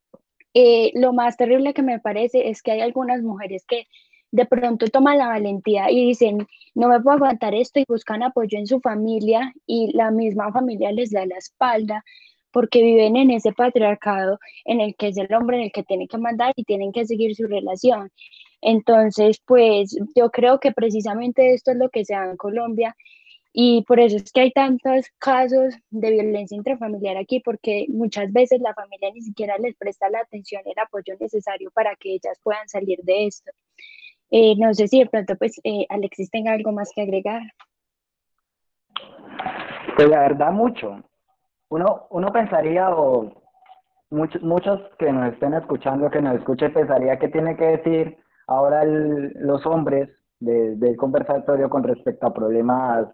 eh, 0.55 0.93
lo 0.95 1.13
más 1.13 1.37
terrible 1.37 1.75
que 1.75 1.83
me 1.83 2.01
parece 2.01 2.49
es 2.49 2.63
que 2.63 2.73
hay 2.73 2.81
algunas 2.81 3.23
mujeres 3.23 3.65
que 3.67 3.87
de 4.33 4.47
pronto 4.47 4.87
toman 4.89 5.19
la 5.19 5.29
valentía 5.29 5.91
y 5.91 6.07
dicen, 6.07 6.47
no 6.75 6.89
me 6.89 7.01
puedo 7.01 7.17
aguantar 7.17 7.55
esto 7.55 7.81
y 7.81 7.85
buscan 7.89 8.23
apoyo 8.23 8.59
en 8.59 8.67
su 8.67 8.81
familia 8.81 9.53
y 9.67 9.93
la 9.95 10.11
misma 10.11 10.53
familia 10.53 10.93
les 10.93 11.11
da 11.11 11.25
la 11.27 11.37
espalda 11.37 12.05
porque 12.53 12.83
viven 12.83 13.17
en 13.17 13.31
ese 13.31 13.53
patriarcado 13.53 14.39
en 14.65 14.81
el 14.81 14.95
que 14.97 15.09
es 15.09 15.17
el 15.19 15.33
hombre 15.35 15.59
en 15.59 15.63
el 15.65 15.73
que 15.73 15.83
tiene 15.83 16.09
que 16.09 16.19
mandar 16.19 16.53
y 16.57 16.65
tienen 16.65 16.93
que 16.93 17.07
seguir 17.07 17.35
su 17.35 17.47
relación. 17.47 18.11
Entonces, 18.61 19.41
pues 19.45 19.97
yo 20.15 20.31
creo 20.31 20.59
que 20.59 20.73
precisamente 20.73 21.55
esto 21.55 21.73
es 21.73 21.77
lo 21.77 21.91
que 21.91 22.05
se 22.05 22.15
da 22.15 22.25
en 22.31 22.37
Colombia 22.37 22.97
y 23.59 23.85
por 23.85 24.01
eso 24.01 24.17
es 24.17 24.33
que 24.33 24.43
hay 24.43 24.53
tantos 24.53 25.07
casos 25.19 25.75
de 25.89 26.11
violencia 26.11 26.55
intrafamiliar 26.55 27.17
aquí, 27.17 27.41
porque 27.41 27.87
muchas 27.89 28.31
veces 28.31 28.61
la 28.61 28.75
familia 28.75 29.11
ni 29.15 29.23
siquiera 29.23 29.57
les 29.57 29.75
presta 29.77 30.11
la 30.11 30.21
atención 30.21 30.61
y 30.67 30.73
el 30.73 30.79
apoyo 30.79 31.15
necesario 31.19 31.71
para 31.71 31.97
que 31.97 32.13
ellas 32.13 32.39
puedan 32.43 32.69
salir 32.69 32.99
de 33.03 33.27
esto. 33.27 33.51
Eh, 34.31 34.57
no 34.59 34.75
sé 34.75 34.89
si 34.89 34.99
de 34.99 35.07
pronto, 35.07 35.37
pues, 35.37 35.59
eh, 35.65 35.87
Alexis 35.89 36.31
tenga 36.31 36.53
algo 36.53 36.71
más 36.73 36.91
que 36.95 37.01
agregar. 37.01 37.41
Pues 39.97 40.09
la 40.09 40.21
verdad, 40.21 40.53
mucho 40.53 41.03
uno, 41.69 42.07
uno 42.11 42.33
pensaría, 42.33 42.91
o 42.91 43.33
muchos, 44.11 44.43
muchos 44.43 44.81
que 44.99 45.13
nos 45.13 45.33
estén 45.33 45.55
escuchando, 45.55 46.11
que 46.11 46.23
nos 46.23 46.37
escuchen, 46.37 46.73
pensaría 46.73 47.19
que 47.19 47.29
tiene 47.29 47.57
que 47.57 47.65
decir 47.65 48.17
ahora 48.47 48.85
los 48.85 49.65
hombres 49.67 50.09
del 50.39 50.97
conversatorio 50.97 51.71
con 51.71 51.83
respecto 51.83 52.27
a 52.27 52.35
problemas 52.35 53.09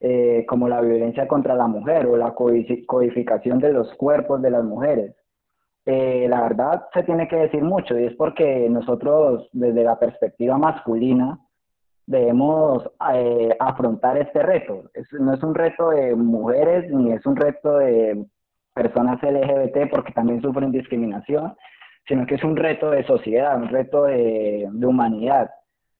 eh, 0.00 0.44
como 0.48 0.68
la 0.68 0.80
violencia 0.80 1.26
contra 1.26 1.54
la 1.54 1.66
mujer 1.66 2.06
o 2.06 2.16
la 2.16 2.34
codificación 2.34 3.58
de 3.58 3.72
los 3.72 3.92
cuerpos 3.94 4.40
de 4.42 4.50
las 4.50 4.64
mujeres. 4.64 5.14
Eh, 5.86 6.26
la 6.28 6.42
verdad 6.42 6.86
se 6.92 7.02
tiene 7.02 7.26
que 7.26 7.36
decir 7.36 7.62
mucho 7.62 7.98
y 7.98 8.04
es 8.04 8.14
porque 8.14 8.68
nosotros 8.68 9.48
desde 9.52 9.82
la 9.82 9.98
perspectiva 9.98 10.58
masculina 10.58 11.38
debemos 12.10 12.82
eh, 13.14 13.56
afrontar 13.60 14.18
este 14.18 14.42
reto. 14.42 14.90
no 15.20 15.32
es 15.32 15.42
un 15.44 15.54
reto 15.54 15.90
de 15.90 16.16
mujeres 16.16 16.90
ni 16.90 17.12
es 17.12 17.24
un 17.24 17.36
reto 17.36 17.78
de 17.78 18.26
personas 18.74 19.22
LGBT 19.22 19.88
porque 19.88 20.12
también 20.12 20.42
sufren 20.42 20.72
discriminación, 20.72 21.54
sino 22.08 22.26
que 22.26 22.34
es 22.34 22.42
un 22.42 22.56
reto 22.56 22.90
de 22.90 23.04
sociedad, 23.04 23.56
un 23.56 23.68
reto 23.68 24.04
de, 24.04 24.68
humanidad, 24.82 25.50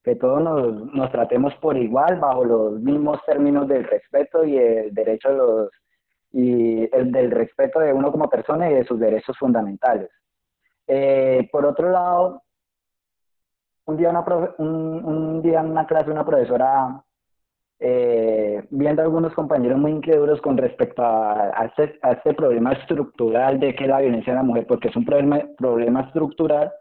que 0.03 0.17
todos 0.17 0.43
nos, 0.93 1.11
tratemos 1.11 1.55
por 1.61 1.77
igual 1.77 2.19
bajo 2.19 2.43
los 2.43 2.81
mismos 2.81 3.21
términos 3.25 3.69
del 3.69 3.85
respeto 3.85 4.43
y 4.43 4.57
el 4.57 4.93
derecho 4.93 5.29
de 5.29 5.37
los 5.37 5.69
y 6.33 6.93
el 6.93 7.11
del 7.11 7.31
respeto 7.31 7.79
de 7.79 7.93
uno 7.93 8.11
como 8.11 8.29
persona 8.29 8.69
y 8.69 8.73
de 8.73 8.83
sus 8.83 8.99
derechos 8.99 9.37
fundamentales. 9.37 10.09
Eh, 10.87 11.47
por 11.51 11.65
otro 11.65 11.89
lado, 11.89 12.43
un 13.85 13.97
día, 13.97 14.09
una 14.09 14.23
un, 14.57 15.41
día 15.41 15.59
en 15.61 15.71
una 15.71 15.85
clase 15.85 16.11
una 16.11 16.25
profesora, 16.25 17.03
eh, 17.79 18.63
viendo 18.69 19.01
a 19.01 19.05
algunos 19.05 19.33
compañeros 19.33 19.79
muy 19.79 19.91
incrédulos 19.91 20.39
con 20.41 20.57
respecto 20.57 21.01
a, 21.03 21.65
este, 21.65 21.99
a, 22.03 22.11
este, 22.11 22.33
problema 22.33 22.73
estructural 22.73 23.59
de 23.59 23.73
que 23.73 23.87
la 23.87 23.99
violencia 23.99 24.33
de 24.33 24.37
la 24.37 24.43
mujer, 24.43 24.67
porque 24.67 24.89
es 24.89 24.95
un 24.95 25.05
problema, 25.05 26.01
estructural, 26.01 26.71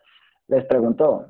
les 0.48 0.64
preguntó, 0.66 1.26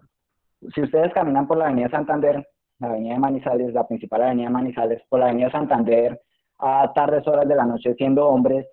si 0.74 0.82
ustedes 0.82 1.12
caminan 1.12 1.46
por 1.46 1.56
la 1.56 1.66
avenida 1.66 1.88
Santander, 1.88 2.46
la 2.80 2.88
avenida 2.88 3.14
de 3.14 3.20
Manizales, 3.20 3.72
la 3.72 3.86
principal 3.86 4.22
avenida 4.22 4.46
de 4.46 4.52
Manizales, 4.52 5.02
por 5.08 5.20
la 5.20 5.26
avenida 5.26 5.50
Santander, 5.50 6.20
a 6.58 6.92
tardes 6.92 7.26
horas 7.26 7.48
de 7.48 7.54
la 7.54 7.64
noche 7.64 7.94
siendo 7.94 8.26
hombres, 8.26 8.66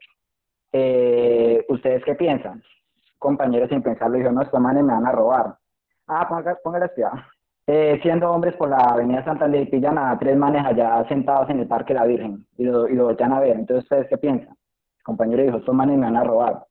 eh, 0.71 1.65
¿ustedes 1.69 2.03
qué 2.03 2.15
piensan? 2.15 2.61
Compañeros 3.17 3.69
sin 3.69 3.81
pensarlo 3.81 4.15
dijeron, 4.15 4.35
no, 4.35 4.41
estos 4.41 4.59
manes 4.59 4.83
me 4.83 4.93
van 4.93 5.05
a 5.05 5.11
robar. 5.11 5.57
Ah, 6.07 6.27
póngale 6.63 6.85
espiado. 6.85 7.17
Eh, 7.69 7.99
siendo 8.01 8.31
hombres 8.31 8.55
por 8.55 8.69
la 8.69 8.77
avenida 8.77 9.25
Santander 9.25 9.63
y 9.63 9.65
pillan 9.65 9.97
a 9.97 10.17
tres 10.17 10.37
manes 10.37 10.65
allá 10.65 11.05
sentados 11.09 11.49
en 11.49 11.59
el 11.59 11.67
Parque 11.67 11.93
La 11.93 12.05
Virgen 12.05 12.45
y 12.57 12.63
lo, 12.63 12.87
y 12.87 12.93
lo 12.93 13.05
voltean 13.05 13.33
a 13.33 13.41
ver. 13.41 13.57
Entonces, 13.57 13.83
¿ustedes 13.83 14.07
qué 14.07 14.17
piensan? 14.17 14.51
El 14.51 15.03
compañero 15.03 15.43
dijo, 15.43 15.57
estos 15.57 15.75
manes 15.75 15.97
me 15.97 16.05
van 16.05 16.15
a 16.15 16.23
robar. 16.23 16.65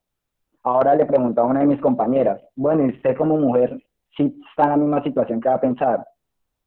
Ahora 0.63 0.95
le 0.95 1.05
preguntó 1.05 1.41
a 1.41 1.45
una 1.45 1.59
de 1.59 1.67
mis 1.67 1.79
compañeras, 1.79 2.41
bueno, 2.55 2.83
¿y 2.85 2.89
usted 2.89 3.15
como 3.15 3.37
mujer 3.37 3.79
si 4.15 4.41
está 4.49 4.63
en 4.63 4.69
la 4.71 4.77
misma 4.77 5.03
situación 5.03 5.39
que 5.39 5.49
va 5.49 5.55
a 5.55 5.61
pensar? 5.61 6.07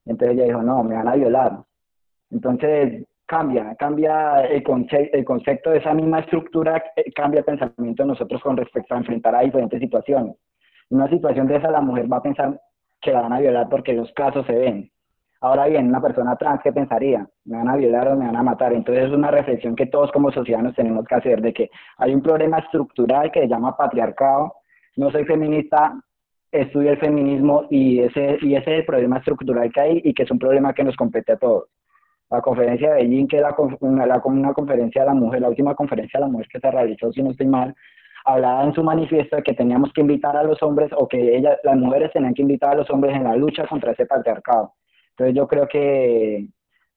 Entonces 0.06 0.36
ella 0.36 0.46
dijo, 0.46 0.62
no, 0.62 0.84
me 0.84 0.94
van 0.94 1.08
a 1.08 1.16
violar. 1.16 1.64
Entonces 2.30 3.04
cambia, 3.26 3.74
cambia 3.74 4.42
el, 4.44 4.64
el 5.12 5.24
concepto 5.24 5.70
de 5.70 5.78
esa 5.78 5.92
misma 5.92 6.20
estructura, 6.20 6.82
eh, 6.94 7.10
cambia 7.12 7.40
el 7.40 7.44
pensamiento 7.44 8.04
de 8.04 8.08
nosotros 8.08 8.40
con 8.42 8.56
respecto 8.56 8.94
a 8.94 8.98
enfrentar 8.98 9.34
a 9.34 9.40
diferentes 9.40 9.80
situaciones. 9.80 10.36
Una 10.90 11.08
situación 11.08 11.46
de 11.46 11.56
esa 11.56 11.70
la 11.70 11.80
mujer 11.80 12.12
va 12.12 12.18
a 12.18 12.22
pensar 12.22 12.60
que 13.00 13.12
la 13.12 13.22
van 13.22 13.32
a 13.32 13.40
violar 13.40 13.68
porque 13.68 13.92
los 13.92 14.12
casos 14.12 14.44
se 14.46 14.52
ven. 14.52 14.90
Ahora 15.42 15.66
bien, 15.66 15.88
una 15.88 16.02
persona 16.02 16.36
trans, 16.36 16.60
¿qué 16.62 16.70
pensaría? 16.72 17.26
¿Me 17.46 17.56
van 17.56 17.68
a 17.68 17.76
violar 17.76 18.08
o 18.08 18.16
me 18.16 18.26
van 18.26 18.36
a 18.36 18.42
matar? 18.42 18.74
Entonces 18.74 19.04
es 19.04 19.10
una 19.10 19.30
reflexión 19.30 19.74
que 19.74 19.86
todos 19.86 20.12
como 20.12 20.30
ciudadanos 20.30 20.74
tenemos 20.74 21.06
que 21.06 21.14
hacer 21.14 21.40
de 21.40 21.54
que 21.54 21.70
hay 21.96 22.14
un 22.14 22.20
problema 22.20 22.58
estructural 22.58 23.30
que 23.32 23.40
se 23.40 23.48
llama 23.48 23.74
patriarcado. 23.74 24.52
No 24.96 25.10
soy 25.10 25.24
feminista, 25.24 25.94
estudio 26.52 26.90
el 26.90 26.98
feminismo 26.98 27.66
y 27.70 28.00
ese, 28.00 28.36
y 28.42 28.54
ese 28.54 28.72
es 28.72 28.78
el 28.80 28.84
problema 28.84 29.18
estructural 29.18 29.72
que 29.72 29.80
hay 29.80 30.02
y 30.04 30.12
que 30.12 30.24
es 30.24 30.30
un 30.30 30.38
problema 30.38 30.74
que 30.74 30.84
nos 30.84 30.96
compete 30.96 31.32
a 31.32 31.36
todos. 31.38 31.68
La 32.30 32.42
conferencia 32.42 32.90
de 32.90 33.02
Beijing, 33.02 33.26
que 33.26 33.36
es 33.36 33.42
la, 33.42 33.54
una 34.24 34.52
conferencia 34.52 35.02
de 35.02 35.06
la 35.06 35.14
mujer, 35.14 35.40
la 35.40 35.48
última 35.48 35.74
conferencia 35.74 36.20
de 36.20 36.26
la 36.26 36.30
mujer 36.30 36.48
que 36.48 36.60
se 36.60 36.70
realizó, 36.70 37.10
si 37.12 37.22
no 37.22 37.30
estoy 37.30 37.46
mal, 37.46 37.74
hablaba 38.24 38.64
en 38.64 38.74
su 38.74 38.82
manifiesto 38.82 39.36
de 39.36 39.42
que 39.42 39.54
teníamos 39.54 39.92
que 39.92 40.00
invitar 40.00 40.36
a 40.36 40.42
los 40.42 40.62
hombres 40.62 40.90
o 40.96 41.08
que 41.08 41.36
ellas, 41.36 41.58
las 41.62 41.76
mujeres 41.76 42.12
tenían 42.12 42.34
que 42.34 42.42
invitar 42.42 42.72
a 42.72 42.76
los 42.76 42.90
hombres 42.90 43.16
en 43.16 43.24
la 43.24 43.36
lucha 43.36 43.66
contra 43.66 43.92
ese 43.92 44.06
patriarcado. 44.06 44.74
Entonces 45.10 45.36
yo 45.36 45.46
creo 45.46 45.66
que 45.68 46.46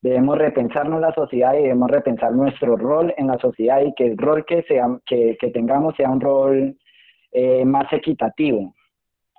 debemos 0.01 0.37
repensarnos 0.37 0.99
la 0.99 1.13
sociedad 1.13 1.53
y 1.53 1.63
debemos 1.63 1.89
repensar 1.89 2.33
nuestro 2.33 2.75
rol 2.75 3.13
en 3.17 3.27
la 3.27 3.37
sociedad 3.39 3.81
y 3.81 3.93
que 3.93 4.07
el 4.07 4.17
rol 4.17 4.45
que, 4.45 4.63
sea, 4.63 4.87
que, 5.05 5.37
que 5.39 5.49
tengamos 5.49 5.95
sea 5.95 6.09
un 6.09 6.21
rol 6.21 6.77
eh, 7.31 7.65
más 7.65 7.91
equitativo, 7.91 8.75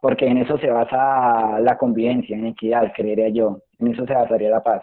porque 0.00 0.26
en 0.26 0.38
eso 0.38 0.58
se 0.58 0.70
basa 0.70 1.60
la 1.60 1.76
convivencia, 1.78 2.36
en 2.36 2.46
equidad, 2.46 2.92
creería 2.94 3.28
yo, 3.28 3.60
en 3.78 3.88
eso 3.88 4.06
se 4.06 4.14
basaría 4.14 4.50
la 4.50 4.62
paz. 4.62 4.82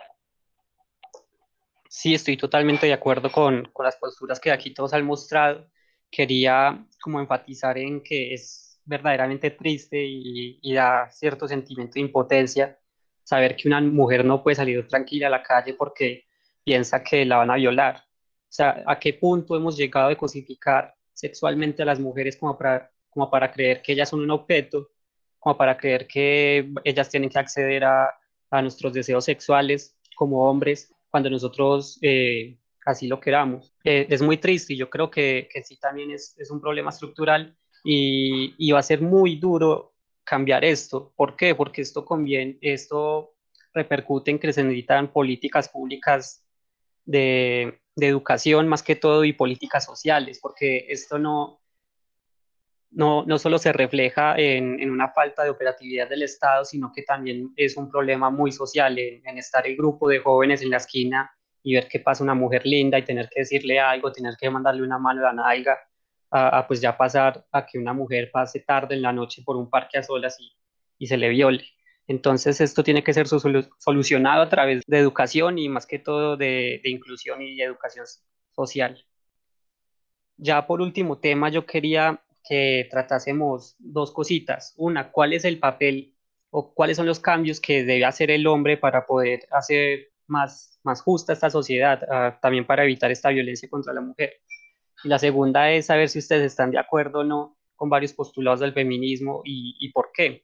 Sí, 1.90 2.14
estoy 2.14 2.38
totalmente 2.38 2.88
de 2.88 2.94
acuerdo 2.94 3.30
con, 3.30 3.68
con 3.74 3.86
las 3.86 3.98
posturas 3.98 4.40
que 4.40 4.52
aquí 4.52 4.74
todos 4.74 4.94
han 4.94 5.06
mostrado 5.06 5.68
quería 6.12 6.86
como 7.02 7.20
enfatizar 7.20 7.78
en 7.78 8.02
que 8.04 8.34
es 8.34 8.80
verdaderamente 8.86 9.52
triste 9.52 10.04
y, 10.04 10.60
y 10.62 10.74
da 10.74 11.10
cierto 11.12 11.48
sentimiento 11.48 11.94
de 11.96 12.02
impotencia 12.02 12.78
saber 13.24 13.56
que 13.56 13.68
una 13.68 13.82
mujer 13.82 14.26
no 14.26 14.44
puede 14.44 14.56
salir 14.56 14.88
tranquila 14.88 15.28
a 15.28 15.30
la 15.30 15.44
calle 15.44 15.74
porque 15.74 16.26
piensa 16.64 17.04
que 17.04 17.26
la 17.26 17.38
van 17.38 17.52
a 17.52 17.56
violar. 17.56 17.98
O 17.98 18.54
sea, 18.54 18.84
¿a 18.86 19.00
qué 19.00 19.14
punto 19.14 19.56
hemos 19.56 19.78
llegado 19.78 20.10
de 20.10 20.18
cosificar 20.18 20.94
sexualmente 21.14 21.84
a 21.84 21.86
las 21.86 22.00
mujeres 22.00 22.38
como 22.38 22.58
para, 22.58 22.92
como 23.10 23.30
para 23.30 23.52
creer 23.52 23.82
que 23.82 23.94
ellas 23.94 24.10
son 24.10 24.22
un 24.22 24.32
objeto, 24.32 24.90
como 25.40 25.58
para 25.58 25.78
creer 25.78 26.08
que 26.08 26.72
ellas 26.84 27.10
tienen 27.10 27.30
que 27.30 27.40
acceder 27.40 27.86
a, 27.86 28.14
a 28.50 28.62
nuestros 28.62 28.94
deseos 28.94 29.26
sexuales 29.26 29.98
como 30.16 30.50
hombres 30.50 30.94
cuando 31.10 31.30
nosotros 31.30 31.98
eh, 32.02 32.58
así 32.86 33.08
lo 33.08 33.20
queramos? 33.20 33.74
Eh, 33.84 34.08
es 34.10 34.22
muy 34.22 34.38
triste 34.38 34.74
y 34.74 34.78
yo 34.78 34.90
creo 34.90 35.10
que, 35.10 35.48
que 35.52 35.64
sí 35.64 35.78
también 35.78 36.12
es, 36.12 36.36
es, 36.38 36.52
un 36.52 36.62
problema 36.62 36.90
estructural 36.90 37.56
y, 37.84 38.56
y 38.58 38.72
va 38.72 38.80
a 38.80 38.84
ser 38.84 39.02
muy 39.02 39.36
duro 39.36 39.94
cambiar 40.24 40.64
esto. 40.64 41.14
¿Por 41.16 41.36
qué? 41.36 41.56
Porque 41.56 41.82
esto 41.82 42.06
conviene, 42.06 42.58
esto 42.62 43.36
repercute 43.74 44.32
en 44.32 44.40
que 44.40 44.54
se 44.54 44.64
necesitan 44.64 45.12
políticas 45.12 45.70
públicas 45.70 46.46
de, 47.06 47.82
de 47.96 48.08
educación 48.08 48.68
más 48.68 48.84
que 48.84 48.96
todo 48.96 49.24
y 49.24 49.34
políticas 49.34 49.86
sociales, 49.86 50.40
porque 50.42 50.86
esto 50.90 51.18
no, 51.18 51.62
no, 52.92 53.24
no 53.26 53.38
solo 53.40 53.58
se 53.58 53.72
refleja 53.72 54.36
en, 54.38 54.80
en, 54.80 54.92
una 54.92 55.10
falta 55.10 55.44
de 55.44 55.50
operatividad 55.50 56.10
del 56.10 56.24
Estado, 56.24 56.66
sino 56.66 56.92
que 56.94 57.04
también 57.04 57.54
es 57.56 57.78
un 57.78 57.90
problema 57.90 58.30
muy 58.30 58.52
social 58.52 58.98
en, 59.00 59.26
en, 59.26 59.38
estar 59.38 59.66
el 59.66 59.78
grupo 59.78 60.10
de 60.10 60.20
jóvenes 60.20 60.62
en 60.62 60.70
la 60.70 60.78
esquina 60.78 61.32
y 61.64 61.76
ver 61.76 61.88
que 61.88 62.00
pasa 62.00 62.24
una 62.24 62.34
mujer 62.34 62.66
linda 62.66 62.98
y 62.98 63.04
tener 63.06 63.30
que 63.30 63.42
decirle 63.42 63.80
algo, 63.80 64.12
tener 64.12 64.36
que 64.40 64.50
mandarle 64.50 64.84
una 64.84 64.98
mano 64.98 65.22
a 65.22 65.34
la 65.34 65.34
nalga, 65.34 65.78
a, 66.32 66.66
pues 66.68 66.82
ya 66.82 66.98
pasar 66.98 67.46
a 67.52 67.66
que 67.66 67.78
una 67.78 67.94
mujer 67.94 68.32
pase 68.32 68.62
tarde 68.62 68.96
en 68.96 69.02
la 69.02 69.14
noche 69.14 69.44
por 69.46 69.58
un 69.58 69.70
parque 69.70 69.98
a 69.98 70.04
solas 70.04 70.38
y, 70.40 70.52
y 70.98 71.08
se 71.08 71.18
le 71.18 71.30
viole. 71.30 71.66
Entonces 72.08 72.60
esto 72.62 72.84
tiene 72.84 73.04
que 73.04 73.14
ser 73.14 73.28
solucionado 73.28 74.42
a 74.42 74.50
través 74.50 74.84
de 74.86 74.98
educación 74.98 75.58
y 75.58 75.70
más 75.70 75.86
que 75.86 76.00
todo 76.00 76.38
de, 76.38 76.82
de 76.84 76.90
inclusión 76.90 77.42
y 77.42 77.62
educación 77.62 78.06
social. 78.56 79.06
Ya 80.38 80.66
por 80.66 80.82
último 80.82 81.20
tema, 81.20 81.50
yo 81.50 81.66
quería 81.66 82.22
que 82.44 82.88
tratásemos 82.90 83.76
dos 83.78 84.12
cositas. 84.12 84.74
Una, 84.78 85.12
¿cuál 85.12 85.34
es 85.34 85.46
el 85.46 85.60
papel 85.60 86.16
o 86.50 86.74
cuáles 86.74 86.98
son 86.98 87.06
los 87.06 87.20
cambios 87.20 87.60
que 87.60 87.84
debe 87.84 88.06
hacer 88.06 88.32
el 88.32 88.46
hombre 88.48 88.78
para 88.78 89.06
poder 89.06 89.48
hacer 89.52 90.11
más, 90.32 90.80
más 90.84 91.02
justa 91.02 91.34
esta 91.34 91.50
sociedad, 91.50 92.02
uh, 92.04 92.40
también 92.42 92.66
para 92.66 92.84
evitar 92.84 93.12
esta 93.12 93.30
violencia 93.30 93.70
contra 93.70 93.94
la 93.94 94.02
mujer? 94.02 94.34
La 95.04 95.20
segunda 95.20 95.72
es 95.72 95.88
saber 95.88 96.10
si 96.10 96.20
ustedes 96.20 96.44
están 96.44 96.72
de 96.72 96.80
acuerdo 96.80 97.20
o 97.20 97.24
no 97.24 97.58
con 97.76 97.90
varios 97.90 98.14
postulados 98.14 98.60
del 98.60 98.74
feminismo 98.74 99.42
y, 99.44 99.76
y 99.80 99.92
por 99.92 100.12
qué. 100.14 100.44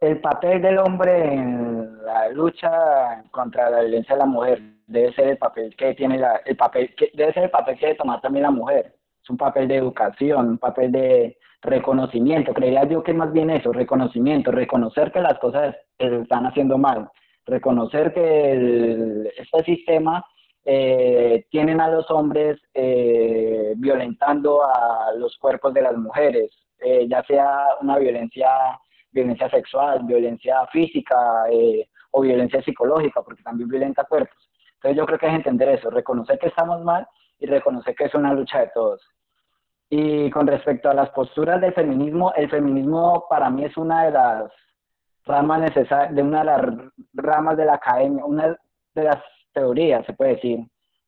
El 0.00 0.20
papel 0.20 0.62
del 0.62 0.78
hombre 0.78 1.34
en 1.34 2.04
la 2.04 2.28
lucha 2.28 3.24
contra 3.30 3.70
la 3.70 3.80
violencia 3.80 4.14
de 4.14 4.18
la 4.20 4.26
mujer 4.26 4.62
debe 4.86 5.12
ser 5.14 5.28
el 5.28 5.38
papel 5.38 5.74
que 5.76 5.94
tiene 5.94 6.18
la, 6.18 6.36
el 6.44 6.56
papel 6.56 6.94
que 6.94 7.10
debe 7.14 7.32
ser 7.32 7.44
el 7.44 7.50
papel 7.50 7.76
que 7.78 7.86
debe 7.86 7.98
tomar 7.98 8.20
también 8.20 8.44
la 8.44 8.50
mujer 8.50 8.98
un 9.30 9.36
papel 9.36 9.68
de 9.68 9.76
educación, 9.76 10.48
un 10.48 10.58
papel 10.58 10.92
de 10.92 11.38
reconocimiento. 11.62 12.54
Creería 12.54 12.84
yo 12.84 13.02
que 13.02 13.12
más 13.12 13.32
bien 13.32 13.50
eso, 13.50 13.72
reconocimiento, 13.72 14.50
reconocer 14.50 15.12
que 15.12 15.20
las 15.20 15.38
cosas 15.38 15.76
se 15.98 16.20
están 16.22 16.46
haciendo 16.46 16.78
mal, 16.78 17.10
reconocer 17.48 18.12
que 18.12 19.32
este 19.36 19.64
sistema 19.64 20.24
eh, 20.64 21.46
tienen 21.50 21.80
a 21.80 21.88
los 21.88 22.10
hombres 22.10 22.60
eh, 22.74 23.72
violentando 23.76 24.62
a 24.62 25.12
los 25.16 25.36
cuerpos 25.38 25.72
de 25.72 25.82
las 25.82 25.96
mujeres, 25.96 26.50
eh, 26.80 27.06
ya 27.08 27.22
sea 27.24 27.68
una 27.80 27.98
violencia, 27.98 28.50
violencia 29.10 29.48
sexual, 29.50 30.00
violencia 30.04 30.66
física 30.66 31.46
eh, 31.50 31.88
o 32.10 32.20
violencia 32.20 32.62
psicológica, 32.62 33.22
porque 33.22 33.42
también 33.42 33.68
violenta 33.68 34.04
cuerpos. 34.04 34.50
Entonces 34.74 34.96
yo 34.96 35.06
creo 35.06 35.18
que 35.18 35.26
es 35.26 35.34
entender 35.34 35.70
eso, 35.70 35.90
reconocer 35.90 36.38
que 36.38 36.48
estamos 36.48 36.82
mal 36.84 37.06
y 37.38 37.46
reconocer 37.46 37.94
que 37.94 38.04
es 38.04 38.14
una 38.14 38.32
lucha 38.34 38.60
de 38.60 38.70
todos. 38.74 39.00
Y 39.90 40.28
con 40.30 40.46
respecto 40.46 40.90
a 40.90 40.94
las 40.94 41.08
posturas 41.10 41.60
del 41.60 41.72
feminismo, 41.72 42.32
el 42.36 42.50
feminismo 42.50 43.26
para 43.30 43.48
mí 43.48 43.64
es 43.64 43.76
una 43.78 44.04
de 44.04 44.10
las 44.10 44.52
ramas 45.28 45.72
de 46.10 46.22
una 46.22 46.38
de 46.40 46.44
las 46.44 46.60
ramas 47.14 47.56
de 47.56 47.64
la 47.66 47.74
academia, 47.74 48.24
una 48.24 48.56
de 48.94 49.04
las 49.04 49.18
teorías, 49.52 50.04
se 50.06 50.14
puede 50.14 50.34
decir, 50.34 50.60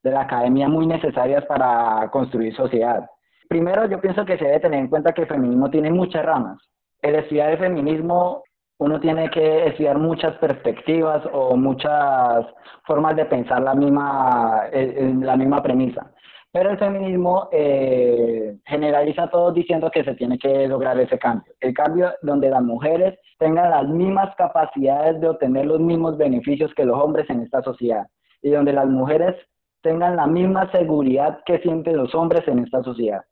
de 0.03 0.11
la 0.11 0.21
academia 0.21 0.67
muy 0.67 0.87
necesarias 0.87 1.45
para 1.45 2.09
construir 2.11 2.55
sociedad. 2.55 3.09
Primero, 3.49 3.85
yo 3.87 3.99
pienso 3.99 4.25
que 4.25 4.37
se 4.37 4.45
debe 4.45 4.59
tener 4.59 4.79
en 4.79 4.87
cuenta 4.87 5.11
que 5.11 5.23
el 5.23 5.27
feminismo 5.27 5.69
tiene 5.69 5.91
muchas 5.91 6.25
ramas. 6.25 6.57
El 7.01 7.15
estudiar 7.15 7.51
el 7.51 7.57
feminismo, 7.57 8.43
uno 8.77 8.99
tiene 8.99 9.29
que 9.29 9.67
estudiar 9.67 9.97
muchas 9.97 10.35
perspectivas 10.37 11.21
o 11.33 11.55
muchas 11.55 12.45
formas 12.85 13.15
de 13.15 13.25
pensar 13.25 13.61
la 13.61 13.75
misma, 13.75 14.63
la 14.71 15.35
misma 15.35 15.61
premisa. 15.61 16.11
Pero 16.53 16.71
el 16.71 16.77
feminismo 16.77 17.47
eh, 17.53 18.57
generaliza 18.65 19.29
todo 19.29 19.53
diciendo 19.53 19.89
que 19.89 20.03
se 20.03 20.15
tiene 20.15 20.37
que 20.37 20.67
lograr 20.67 20.99
ese 20.99 21.17
cambio. 21.17 21.53
El 21.61 21.73
cambio 21.73 22.11
donde 22.21 22.49
las 22.49 22.61
mujeres 22.61 23.17
tengan 23.39 23.69
las 23.69 23.87
mismas 23.87 24.35
capacidades 24.35 25.21
de 25.21 25.29
obtener 25.29 25.65
los 25.65 25.79
mismos 25.79 26.17
beneficios 26.17 26.73
que 26.75 26.83
los 26.83 26.99
hombres 27.01 27.29
en 27.29 27.41
esta 27.41 27.61
sociedad. 27.61 28.05
Y 28.41 28.49
donde 28.49 28.73
las 28.73 28.87
mujeres 28.87 29.35
tengan 29.81 30.17
la 30.17 30.27
misma 30.27 30.69
seguridad 30.71 31.39
que 31.45 31.59
sienten 31.59 31.95
los 31.95 32.13
hombres 32.13 32.45
en 32.47 32.59
esta 32.59 32.83
sociedad. 32.83 33.23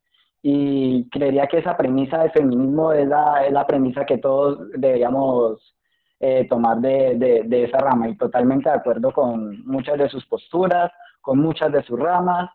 Y 0.41 1.09
creería 1.09 1.47
que 1.47 1.57
esa 1.57 1.75
premisa 1.75 2.19
del 2.19 2.31
feminismo 2.31 2.93
es 2.93 3.05
la, 3.05 3.45
es 3.45 3.51
la 3.51 3.67
premisa 3.67 4.05
que 4.05 4.19
todos 4.19 4.59
deberíamos 4.77 5.75
eh, 6.21 6.47
tomar 6.47 6.77
de, 6.77 7.15
de, 7.15 7.43
de 7.43 7.63
esa 7.65 7.79
rama. 7.79 8.07
Y 8.07 8.15
totalmente 8.15 8.69
de 8.69 8.75
acuerdo 8.77 9.11
con 9.11 9.61
muchas 9.65 9.97
de 9.97 10.07
sus 10.07 10.25
posturas, 10.25 10.89
con 11.19 11.39
muchas 11.39 11.69
de 11.73 11.83
sus 11.83 11.99
ramas 11.99 12.49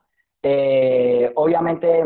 eh, 0.45 1.33
obviamente 1.37 2.05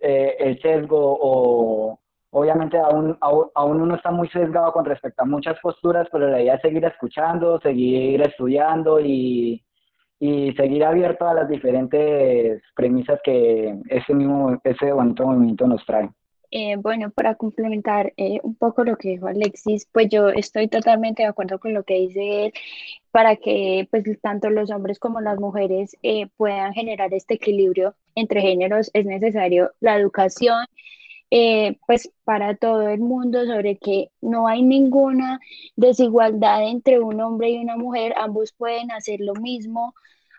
eh, 0.00 0.36
el 0.38 0.60
sesgo 0.62 1.18
o 1.20 1.98
obviamente 2.30 2.78
aún, 2.78 3.18
aún 3.20 3.80
uno 3.80 3.96
está 3.96 4.12
muy 4.12 4.28
sesgado 4.28 4.72
con 4.72 4.84
respecto 4.84 5.22
a 5.22 5.26
muchas 5.26 5.58
posturas, 5.60 6.08
pero 6.12 6.28
la 6.28 6.40
idea 6.40 6.54
es 6.54 6.62
seguir 6.62 6.84
escuchando, 6.84 7.60
seguir 7.60 8.22
estudiando 8.22 9.00
y, 9.00 9.64
y 10.20 10.52
seguir 10.52 10.84
abierto 10.84 11.26
a 11.26 11.34
las 11.34 11.48
diferentes 11.48 12.62
premisas 12.76 13.20
que 13.24 13.80
ese 13.88 14.14
mismo, 14.14 14.60
ese 14.62 14.92
bonito 14.92 15.26
movimiento 15.26 15.66
nos 15.66 15.84
trae. 15.84 16.08
Eh, 16.50 16.76
bueno, 16.76 17.10
para 17.10 17.34
complementar 17.34 18.12
eh, 18.16 18.40
un 18.42 18.54
poco 18.54 18.84
lo 18.84 18.96
que 18.96 19.10
dijo 19.10 19.26
Alexis, 19.26 19.88
pues 19.92 20.08
yo 20.10 20.28
estoy 20.28 20.68
totalmente 20.68 21.22
de 21.22 21.28
acuerdo 21.28 21.58
con 21.58 21.74
lo 21.74 21.84
que 21.84 21.94
dice 21.94 22.46
él, 22.46 22.52
para 23.10 23.36
que 23.36 23.88
pues 23.90 24.04
tanto 24.22 24.50
los 24.50 24.70
hombres 24.70 24.98
como 24.98 25.20
las 25.20 25.38
mujeres 25.40 25.96
eh, 26.02 26.28
puedan 26.36 26.74
generar 26.74 27.12
este 27.14 27.34
equilibrio 27.34 27.96
entre 28.14 28.40
géneros 28.42 28.90
es 28.94 29.06
necesario 29.06 29.72
la 29.80 29.96
educación, 29.96 30.64
eh, 31.30 31.78
pues 31.86 32.10
para 32.24 32.56
todo 32.56 32.88
el 32.88 33.00
mundo 33.00 33.44
sobre 33.46 33.76
que 33.78 34.10
no 34.20 34.46
hay 34.48 34.62
ninguna 34.62 35.40
desigualdad 35.76 36.68
entre 36.68 37.00
un 37.00 37.20
hombre 37.20 37.50
y 37.50 37.58
una 37.58 37.76
mujer, 37.76 38.14
ambos 38.16 38.52
pueden 38.52 38.92
hacer 38.92 39.20
lo 39.20 39.34
mismo, 39.34 39.94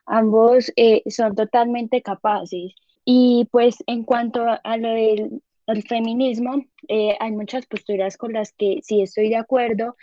ambos 0.06 0.72
eh, 0.78 1.04
son 1.10 1.36
totalmente 1.36 2.02
capaces. 2.02 2.74
Y 3.06 3.48
pues 3.52 3.84
en 3.88 4.04
cuanto 4.04 4.46
a 4.64 4.78
lo 4.78 4.90
del 4.90 5.42
el 5.68 5.84
feminismo, 5.84 6.64
eh, 6.88 7.16
hay 7.20 7.32
muchas 7.32 7.66
posturas 7.66 8.18
con 8.18 8.34
las 8.34 8.52
que 8.54 8.80
sí 8.84 9.02
estoy 9.02 9.30
de 9.30 9.38
acuerdo. 9.38 9.96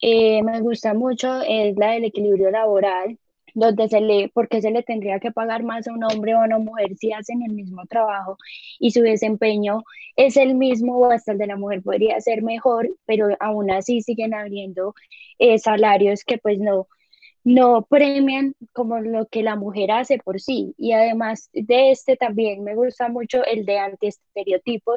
Eh, 0.00 0.42
me 0.42 0.60
gusta 0.60 0.94
mucho, 0.94 1.42
es 1.42 1.76
la 1.76 1.92
del 1.92 2.04
equilibrio 2.04 2.50
laboral, 2.50 3.18
donde 3.54 3.88
se 3.88 4.00
le, 4.00 4.30
porque 4.34 4.60
se 4.62 4.70
le 4.70 4.82
tendría 4.82 5.20
que 5.20 5.30
pagar 5.32 5.62
más 5.62 5.86
a 5.86 5.92
un 5.92 6.04
hombre 6.04 6.34
o 6.34 6.38
a 6.40 6.44
una 6.44 6.58
mujer 6.58 6.96
si 6.96 7.12
hacen 7.12 7.42
el 7.42 7.52
mismo 7.54 7.84
trabajo 7.86 8.38
y 8.78 8.90
su 8.92 9.02
desempeño 9.02 9.82
es 10.16 10.36
el 10.36 10.54
mismo 10.54 10.98
o 10.98 11.10
hasta 11.10 11.32
el 11.32 11.38
de 11.38 11.46
la 11.46 11.56
mujer 11.56 11.82
podría 11.82 12.20
ser 12.20 12.42
mejor, 12.42 12.90
pero 13.06 13.28
aún 13.40 13.70
así 13.70 14.02
siguen 14.02 14.34
habiendo 14.34 14.94
eh, 15.38 15.58
salarios 15.58 16.24
que 16.24 16.38
pues 16.38 16.58
no, 16.58 16.88
no 17.44 17.86
premian 17.88 18.54
como 18.72 19.00
lo 19.00 19.26
que 19.26 19.42
la 19.42 19.56
mujer 19.56 19.90
hace 19.90 20.18
por 20.18 20.40
sí. 20.40 20.74
Y 20.78 20.92
además 20.92 21.50
de 21.52 21.90
este 21.90 22.16
también 22.16 22.64
me 22.64 22.74
gusta 22.74 23.08
mucho 23.08 23.44
el 23.44 23.64
de 23.66 23.78
antiestereotipos, 23.78 24.96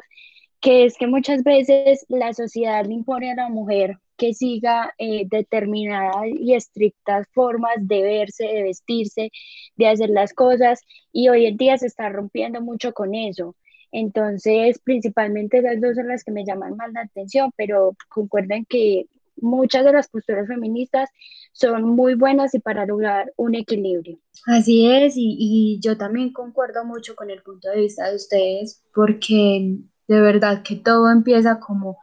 que 0.60 0.84
es 0.84 0.96
que 0.96 1.06
muchas 1.06 1.42
veces 1.44 2.06
la 2.08 2.32
sociedad 2.32 2.84
le 2.86 2.94
impone 2.94 3.32
a 3.32 3.36
la 3.36 3.48
mujer 3.48 3.98
que 4.16 4.34
siga 4.34 4.94
eh, 4.98 5.24
determinadas 5.28 6.26
y 6.28 6.54
estrictas 6.54 7.26
formas 7.34 7.76
de 7.80 8.02
verse, 8.02 8.46
de 8.46 8.62
vestirse, 8.62 9.30
de 9.76 9.88
hacer 9.88 10.10
las 10.10 10.32
cosas, 10.32 10.80
y 11.12 11.28
hoy 11.28 11.46
en 11.46 11.56
día 11.56 11.76
se 11.78 11.86
está 11.86 12.08
rompiendo 12.08 12.60
mucho 12.62 12.92
con 12.92 13.14
eso. 13.14 13.54
Entonces, 13.92 14.78
principalmente 14.82 15.58
esas 15.58 15.80
dos 15.80 15.96
son 15.96 16.08
las 16.08 16.24
que 16.24 16.32
me 16.32 16.44
llaman 16.44 16.76
más 16.76 16.92
la 16.92 17.02
atención, 17.02 17.50
pero 17.56 17.94
concuerden 18.08 18.64
que 18.66 19.06
muchas 19.36 19.84
de 19.84 19.92
las 19.92 20.08
posturas 20.08 20.46
feministas 20.48 21.10
son 21.52 21.84
muy 21.84 22.14
buenas 22.14 22.54
y 22.54 22.58
para 22.58 22.86
lograr 22.86 23.32
un 23.36 23.54
equilibrio. 23.54 24.18
Así 24.46 24.86
es, 24.90 25.14
y, 25.16 25.78
yo 25.82 25.96
también 25.96 26.32
concuerdo 26.32 26.84
mucho 26.84 27.14
con 27.16 27.30
el 27.30 27.42
punto 27.42 27.68
de 27.70 27.80
vista 27.80 28.08
de 28.08 28.16
ustedes, 28.16 28.82
porque 28.94 29.78
de 30.08 30.20
verdad 30.20 30.62
que 30.62 30.76
todo 30.76 31.10
empieza 31.10 31.58
como, 31.58 31.98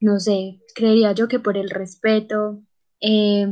no 0.00 0.20
sé, 0.20 0.60
creería 0.74 1.12
yo 1.12 1.28
que 1.28 1.40
por 1.40 1.56
el 1.56 1.70
respeto, 1.70 2.62
eh, 3.00 3.46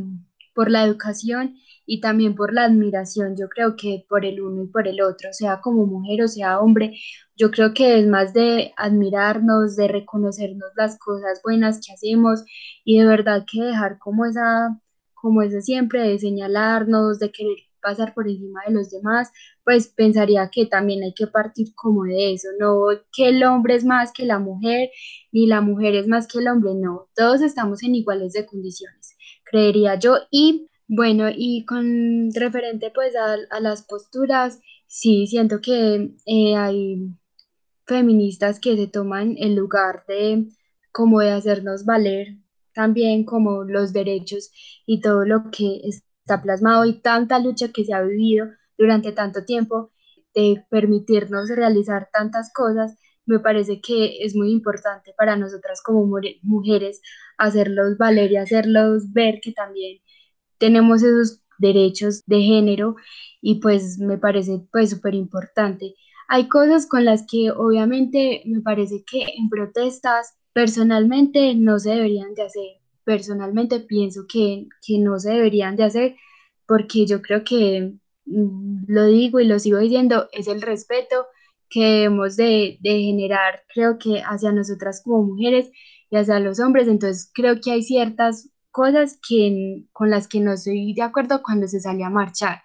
por 0.54 0.70
la 0.70 0.84
educación 0.84 1.56
y 1.86 2.00
también 2.00 2.34
por 2.34 2.52
la 2.52 2.64
admiración, 2.64 3.36
yo 3.36 3.48
creo 3.48 3.76
que 3.76 4.04
por 4.08 4.24
el 4.24 4.40
uno 4.40 4.64
y 4.64 4.66
por 4.68 4.88
el 4.88 5.00
otro, 5.02 5.32
sea 5.32 5.60
como 5.60 5.86
mujer 5.86 6.22
o 6.22 6.28
sea 6.28 6.60
hombre, 6.60 6.98
yo 7.36 7.50
creo 7.50 7.74
que 7.74 7.98
es 7.98 8.06
más 8.06 8.32
de 8.32 8.72
admirarnos, 8.76 9.76
de 9.76 9.88
reconocernos 9.88 10.70
las 10.76 10.98
cosas 10.98 11.40
buenas 11.42 11.80
que 11.84 11.92
hacemos 11.92 12.44
y 12.84 12.98
de 12.98 13.06
verdad 13.06 13.44
que 13.50 13.62
dejar 13.62 13.98
como 13.98 14.24
esa, 14.26 14.80
como 15.14 15.42
ese 15.42 15.62
siempre 15.62 16.02
de 16.02 16.18
señalarnos, 16.18 17.18
de 17.18 17.32
querer 17.32 17.58
pasar 17.82 18.14
por 18.14 18.26
encima 18.28 18.60
de 18.66 18.72
los 18.72 18.90
demás, 18.90 19.30
pues 19.62 19.88
pensaría 19.88 20.48
que 20.50 20.66
también 20.66 21.02
hay 21.02 21.12
que 21.14 21.26
partir 21.26 21.74
como 21.74 22.04
de 22.04 22.32
eso, 22.32 22.48
no 22.58 22.86
que 23.12 23.28
el 23.28 23.44
hombre 23.44 23.74
es 23.74 23.84
más 23.84 24.10
que 24.12 24.24
la 24.24 24.38
mujer, 24.38 24.90
ni 25.32 25.46
la 25.46 25.60
mujer 25.60 25.94
es 25.94 26.08
más 26.08 26.26
que 26.26 26.38
el 26.38 26.48
hombre, 26.48 26.72
no, 26.74 27.08
todos 27.14 27.42
estamos 27.42 27.82
en 27.82 27.94
iguales 27.94 28.32
de 28.32 28.46
condiciones, 28.46 29.16
creería 29.44 29.96
yo, 29.98 30.16
y 30.30 30.68
bueno, 30.86 31.28
y 31.34 31.64
con 31.66 32.30
referente 32.34 32.90
pues 32.94 33.14
a, 33.16 33.60
las 33.60 33.82
posturas, 33.82 34.60
sí, 34.86 35.26
siento 35.26 35.60
que 35.60 36.14
eh, 36.26 36.56
hay 36.56 36.98
feministas 37.86 38.60
que 38.60 38.76
se 38.76 38.86
toman 38.88 39.36
el 39.38 39.54
lugar 39.56 40.04
de 40.08 40.46
como 40.92 41.20
de 41.20 41.32
hacernos 41.32 41.84
valer 41.84 42.38
también 42.74 43.24
como 43.24 43.64
los 43.64 43.92
derechos 43.92 44.50
y 44.86 45.00
todo 45.00 45.24
lo 45.24 45.50
que 45.50 45.80
está 45.84 46.42
plasmado 46.42 46.84
y 46.84 47.00
tanta 47.00 47.38
lucha 47.38 47.68
que 47.72 47.84
se 47.84 47.94
ha 47.94 48.02
vivido 48.02 48.48
durante 48.76 49.12
tanto 49.12 49.44
tiempo 49.44 49.92
de 50.34 50.64
permitirnos 50.68 51.48
realizar 51.48 52.10
tantas 52.12 52.52
cosas, 52.52 52.98
me 53.26 53.38
parece 53.38 53.80
que 53.80 54.24
es 54.24 54.34
muy 54.34 54.50
importante 54.50 55.14
para 55.16 55.36
nosotras 55.36 55.80
como 55.82 56.06
mujeres 56.42 57.00
hacerlos 57.38 57.96
valer 57.96 58.32
y 58.32 58.36
hacerlos 58.36 59.12
ver 59.12 59.40
que 59.40 59.52
también 59.52 59.98
tenemos 60.58 61.02
esos 61.02 61.40
derechos 61.58 62.22
de 62.26 62.42
género 62.42 62.96
y 63.40 63.56
pues 63.60 63.98
me 63.98 64.18
parece 64.18 64.60
pues 64.72 64.90
súper 64.90 65.14
importante. 65.14 65.94
Hay 66.28 66.48
cosas 66.48 66.86
con 66.86 67.04
las 67.04 67.26
que 67.30 67.50
obviamente 67.50 68.42
me 68.46 68.60
parece 68.60 69.04
que 69.04 69.22
en 69.36 69.48
protestas 69.50 70.34
personalmente 70.52 71.54
no 71.54 71.78
se 71.78 71.90
deberían 71.90 72.34
de 72.34 72.42
hacer. 72.44 72.80
Personalmente 73.04 73.80
pienso 73.80 74.24
que, 74.28 74.68
que 74.86 74.98
no 74.98 75.18
se 75.18 75.32
deberían 75.32 75.76
de 75.76 75.84
hacer 75.84 76.16
porque 76.66 77.06
yo 77.06 77.20
creo 77.22 77.44
que, 77.44 77.94
mm, 78.26 78.84
lo 78.88 79.06
digo 79.06 79.40
y 79.40 79.46
lo 79.46 79.58
sigo 79.58 79.78
diciendo, 79.78 80.28
es 80.32 80.48
el 80.48 80.62
respeto 80.62 81.26
que 81.68 81.80
debemos 81.84 82.36
de, 82.36 82.78
de 82.80 83.00
generar, 83.00 83.62
creo 83.74 83.98
que 83.98 84.22
hacia 84.22 84.52
nosotras 84.52 85.02
como 85.04 85.24
mujeres 85.24 85.70
y 86.10 86.16
hacia 86.16 86.40
los 86.40 86.60
hombres. 86.60 86.88
Entonces 86.88 87.30
creo 87.34 87.60
que 87.60 87.72
hay 87.72 87.82
ciertas 87.82 88.50
cosas 88.74 89.20
que, 89.26 89.84
con 89.92 90.10
las 90.10 90.26
que 90.26 90.40
no 90.40 90.52
estoy 90.52 90.94
de 90.94 91.02
acuerdo 91.02 91.42
cuando 91.44 91.68
se 91.68 91.78
sale 91.78 92.02
a 92.02 92.10
marchar. 92.10 92.62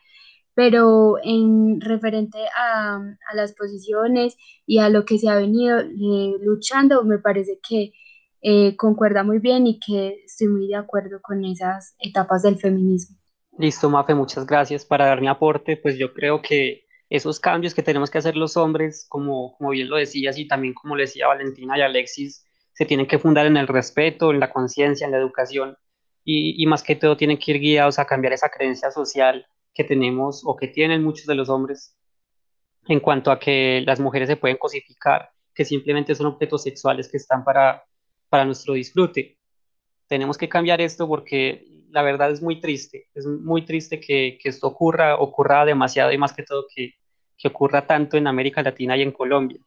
Pero 0.56 1.18
en 1.24 1.80
referente 1.80 2.40
a, 2.58 2.96
a 2.96 3.36
las 3.36 3.54
posiciones 3.54 4.36
y 4.66 4.80
a 4.80 4.90
lo 4.90 5.06
que 5.06 5.20
se 5.20 5.30
ha 5.30 5.36
venido 5.36 5.80
eh, 5.80 6.34
luchando, 6.42 7.04
me 7.04 7.20
parece 7.20 7.60
que 7.62 7.94
eh, 8.42 8.76
concuerda 8.76 9.24
muy 9.24 9.38
bien 9.38 9.68
y 9.68 9.80
que 9.80 10.24
estoy 10.26 10.48
muy 10.48 10.68
de 10.68 10.78
acuerdo 10.78 11.22
con 11.22 11.46
esas 11.46 11.94
etapas 12.00 12.42
del 12.42 12.58
feminismo. 12.58 13.16
Listo, 13.60 13.88
Mafe, 13.88 14.16
muchas 14.16 14.48
gracias 14.48 14.84
para 14.84 15.06
dar 15.06 15.22
mi 15.22 15.28
aporte. 15.28 15.78
Pues 15.78 15.96
yo 16.00 16.12
creo 16.12 16.42
que 16.42 16.86
esos 17.08 17.40
cambios 17.40 17.76
que 17.76 17.84
tenemos 17.84 18.10
que 18.10 18.18
hacer 18.18 18.36
los 18.36 18.58
hombres, 18.58 19.06
como, 19.08 19.56
como 19.58 19.70
bien 19.70 19.88
lo 19.88 19.98
decías 19.98 20.40
y 20.40 20.48
también 20.48 20.74
como 20.74 20.96
le 20.96 21.04
decía 21.04 21.28
Valentina 21.28 21.78
y 21.78 21.82
Alexis, 21.82 22.48
se 22.74 22.86
tienen 22.86 23.06
que 23.06 23.20
fundar 23.20 23.46
en 23.46 23.58
el 23.58 23.68
respeto, 23.68 24.32
en 24.32 24.40
la 24.40 24.52
conciencia, 24.52 25.06
en 25.06 25.12
la 25.12 25.20
educación 25.20 25.78
y, 26.24 26.66
más 26.68 26.84
que 26.84 26.96
todo 26.96 27.18
tienen 27.18 27.38
que 27.38 27.52
ir 27.52 27.60
guiados 27.60 28.00
a 28.00 28.06
cambiar 28.06 28.34
esa 28.34 28.50
creencia 28.50 28.92
social 28.92 29.48
que 29.74 29.84
tenemos 29.84 30.44
o 30.46 30.56
que 30.56 30.68
tienen 30.68 31.04
muchos 31.04 31.26
de 31.26 31.36
los 31.36 31.50
hombres 31.50 31.96
en 32.88 33.00
cuanto 33.00 33.32
a 33.32 33.40
que 33.40 33.84
las 33.86 34.00
mujeres 34.00 34.28
se 34.28 34.36
pueden 34.38 34.58
cosificar, 34.58 35.32
que 35.54 35.66
simplemente 35.66 36.16
son 36.16 36.28
objetos 36.28 36.64
sexuales 36.64 37.10
que 37.10 37.18
están 37.18 37.44
para, 37.44 37.84
para 38.30 38.46
nuestro 38.46 38.74
disfrute. 38.74 39.38
Tenemos 40.08 40.38
que 40.38 40.50
cambiar 40.50 40.82
esto 40.82 41.08
porque 41.08 41.66
la 41.92 42.02
verdad 42.02 42.32
es 42.32 42.42
muy 42.42 42.60
triste, 42.60 43.08
es 43.14 43.26
muy 43.26 43.66
triste 43.66 44.00
que, 44.00 44.38
que 44.42 44.50
esto 44.50 44.68
ocurra, 44.68 45.18
ocurra 45.18 45.66
demasiado 45.66 46.12
y 46.12 46.18
más 46.18 46.34
que 46.34 46.44
todo 46.44 46.66
que, 46.74 46.96
que 47.38 47.48
ocurra 47.48 47.88
tanto 47.88 48.18
en 48.18 48.28
América 48.28 48.62
Latina 48.62 48.98
y 48.98 49.02
en 49.02 49.12
Colombia. 49.12 49.60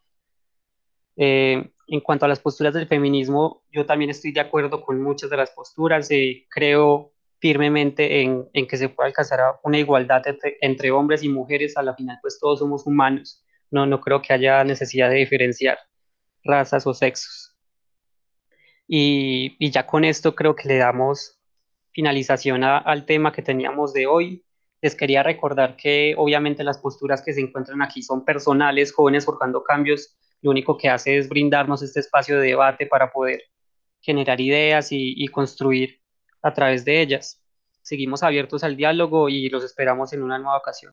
Eh, 1.16 1.72
en 1.92 2.00
cuanto 2.00 2.24
a 2.24 2.28
las 2.28 2.40
posturas 2.40 2.72
del 2.72 2.88
feminismo, 2.88 3.64
yo 3.70 3.84
también 3.84 4.10
estoy 4.10 4.32
de 4.32 4.40
acuerdo 4.40 4.80
con 4.80 5.02
muchas 5.02 5.28
de 5.28 5.36
las 5.36 5.50
posturas. 5.50 6.10
y 6.10 6.46
creo 6.48 7.12
firmemente 7.38 8.22
en, 8.22 8.48
en, 8.54 8.66
que 8.66 8.78
se 8.78 8.88
puede 8.88 9.08
alcanzar 9.08 9.40
una 9.62 9.78
igualdad 9.78 10.22
entre, 10.62 10.90
hombres 10.90 11.22
y 11.22 11.28
mujeres. 11.28 11.76
A 11.76 11.82
la 11.82 11.94
final, 11.94 12.18
pues 12.22 12.38
todos 12.40 12.60
somos 12.60 12.86
humanos. 12.86 13.44
No, 13.70 13.84
no 13.84 14.00
creo 14.00 14.22
que 14.22 14.32
haya 14.32 14.64
necesidad 14.64 15.10
de 15.10 15.16
diferenciar 15.16 15.80
razas 16.42 16.86
o 16.86 16.94
sexos. 16.94 17.54
Y, 18.88 19.54
y 19.58 19.70
ya 19.70 19.86
con 19.86 20.06
esto 20.06 20.34
creo 20.34 20.56
que 20.56 20.68
le 20.68 20.78
damos 20.78 21.38
finalización 21.92 22.64
al 22.64 23.04
tema 23.04 23.32
que 23.32 23.42
teníamos 23.42 23.92
de 23.92 24.06
hoy. 24.06 24.46
Les 24.80 24.94
quería 24.94 25.22
recordar 25.22 25.76
que 25.76 26.14
obviamente 26.16 26.64
las 26.64 26.78
posturas 26.78 27.20
que 27.20 27.34
se 27.34 27.42
encuentran 27.42 27.82
aquí 27.82 28.02
son 28.02 28.24
personales, 28.24 28.94
jóvenes 28.94 29.26
forjando 29.26 29.62
cambios 29.62 30.16
lo 30.42 30.50
único 30.50 30.76
que 30.76 30.88
hace 30.88 31.16
es 31.16 31.28
brindarnos 31.28 31.82
este 31.82 32.00
espacio 32.00 32.38
de 32.38 32.48
debate 32.48 32.86
para 32.86 33.10
poder 33.12 33.42
generar 34.00 34.40
ideas 34.40 34.88
y, 34.90 35.26
construir 35.28 36.00
a 36.42 36.52
través 36.52 36.84
de 36.84 37.00
ellas. 37.00 37.40
Seguimos 37.82 38.22
abiertos 38.22 38.64
al 38.64 38.76
diálogo 38.76 39.28
y 39.28 39.48
los 39.48 39.64
esperamos 39.64 40.12
en 40.12 40.22
una 40.22 40.38
nueva 40.38 40.58
ocasión. 40.58 40.90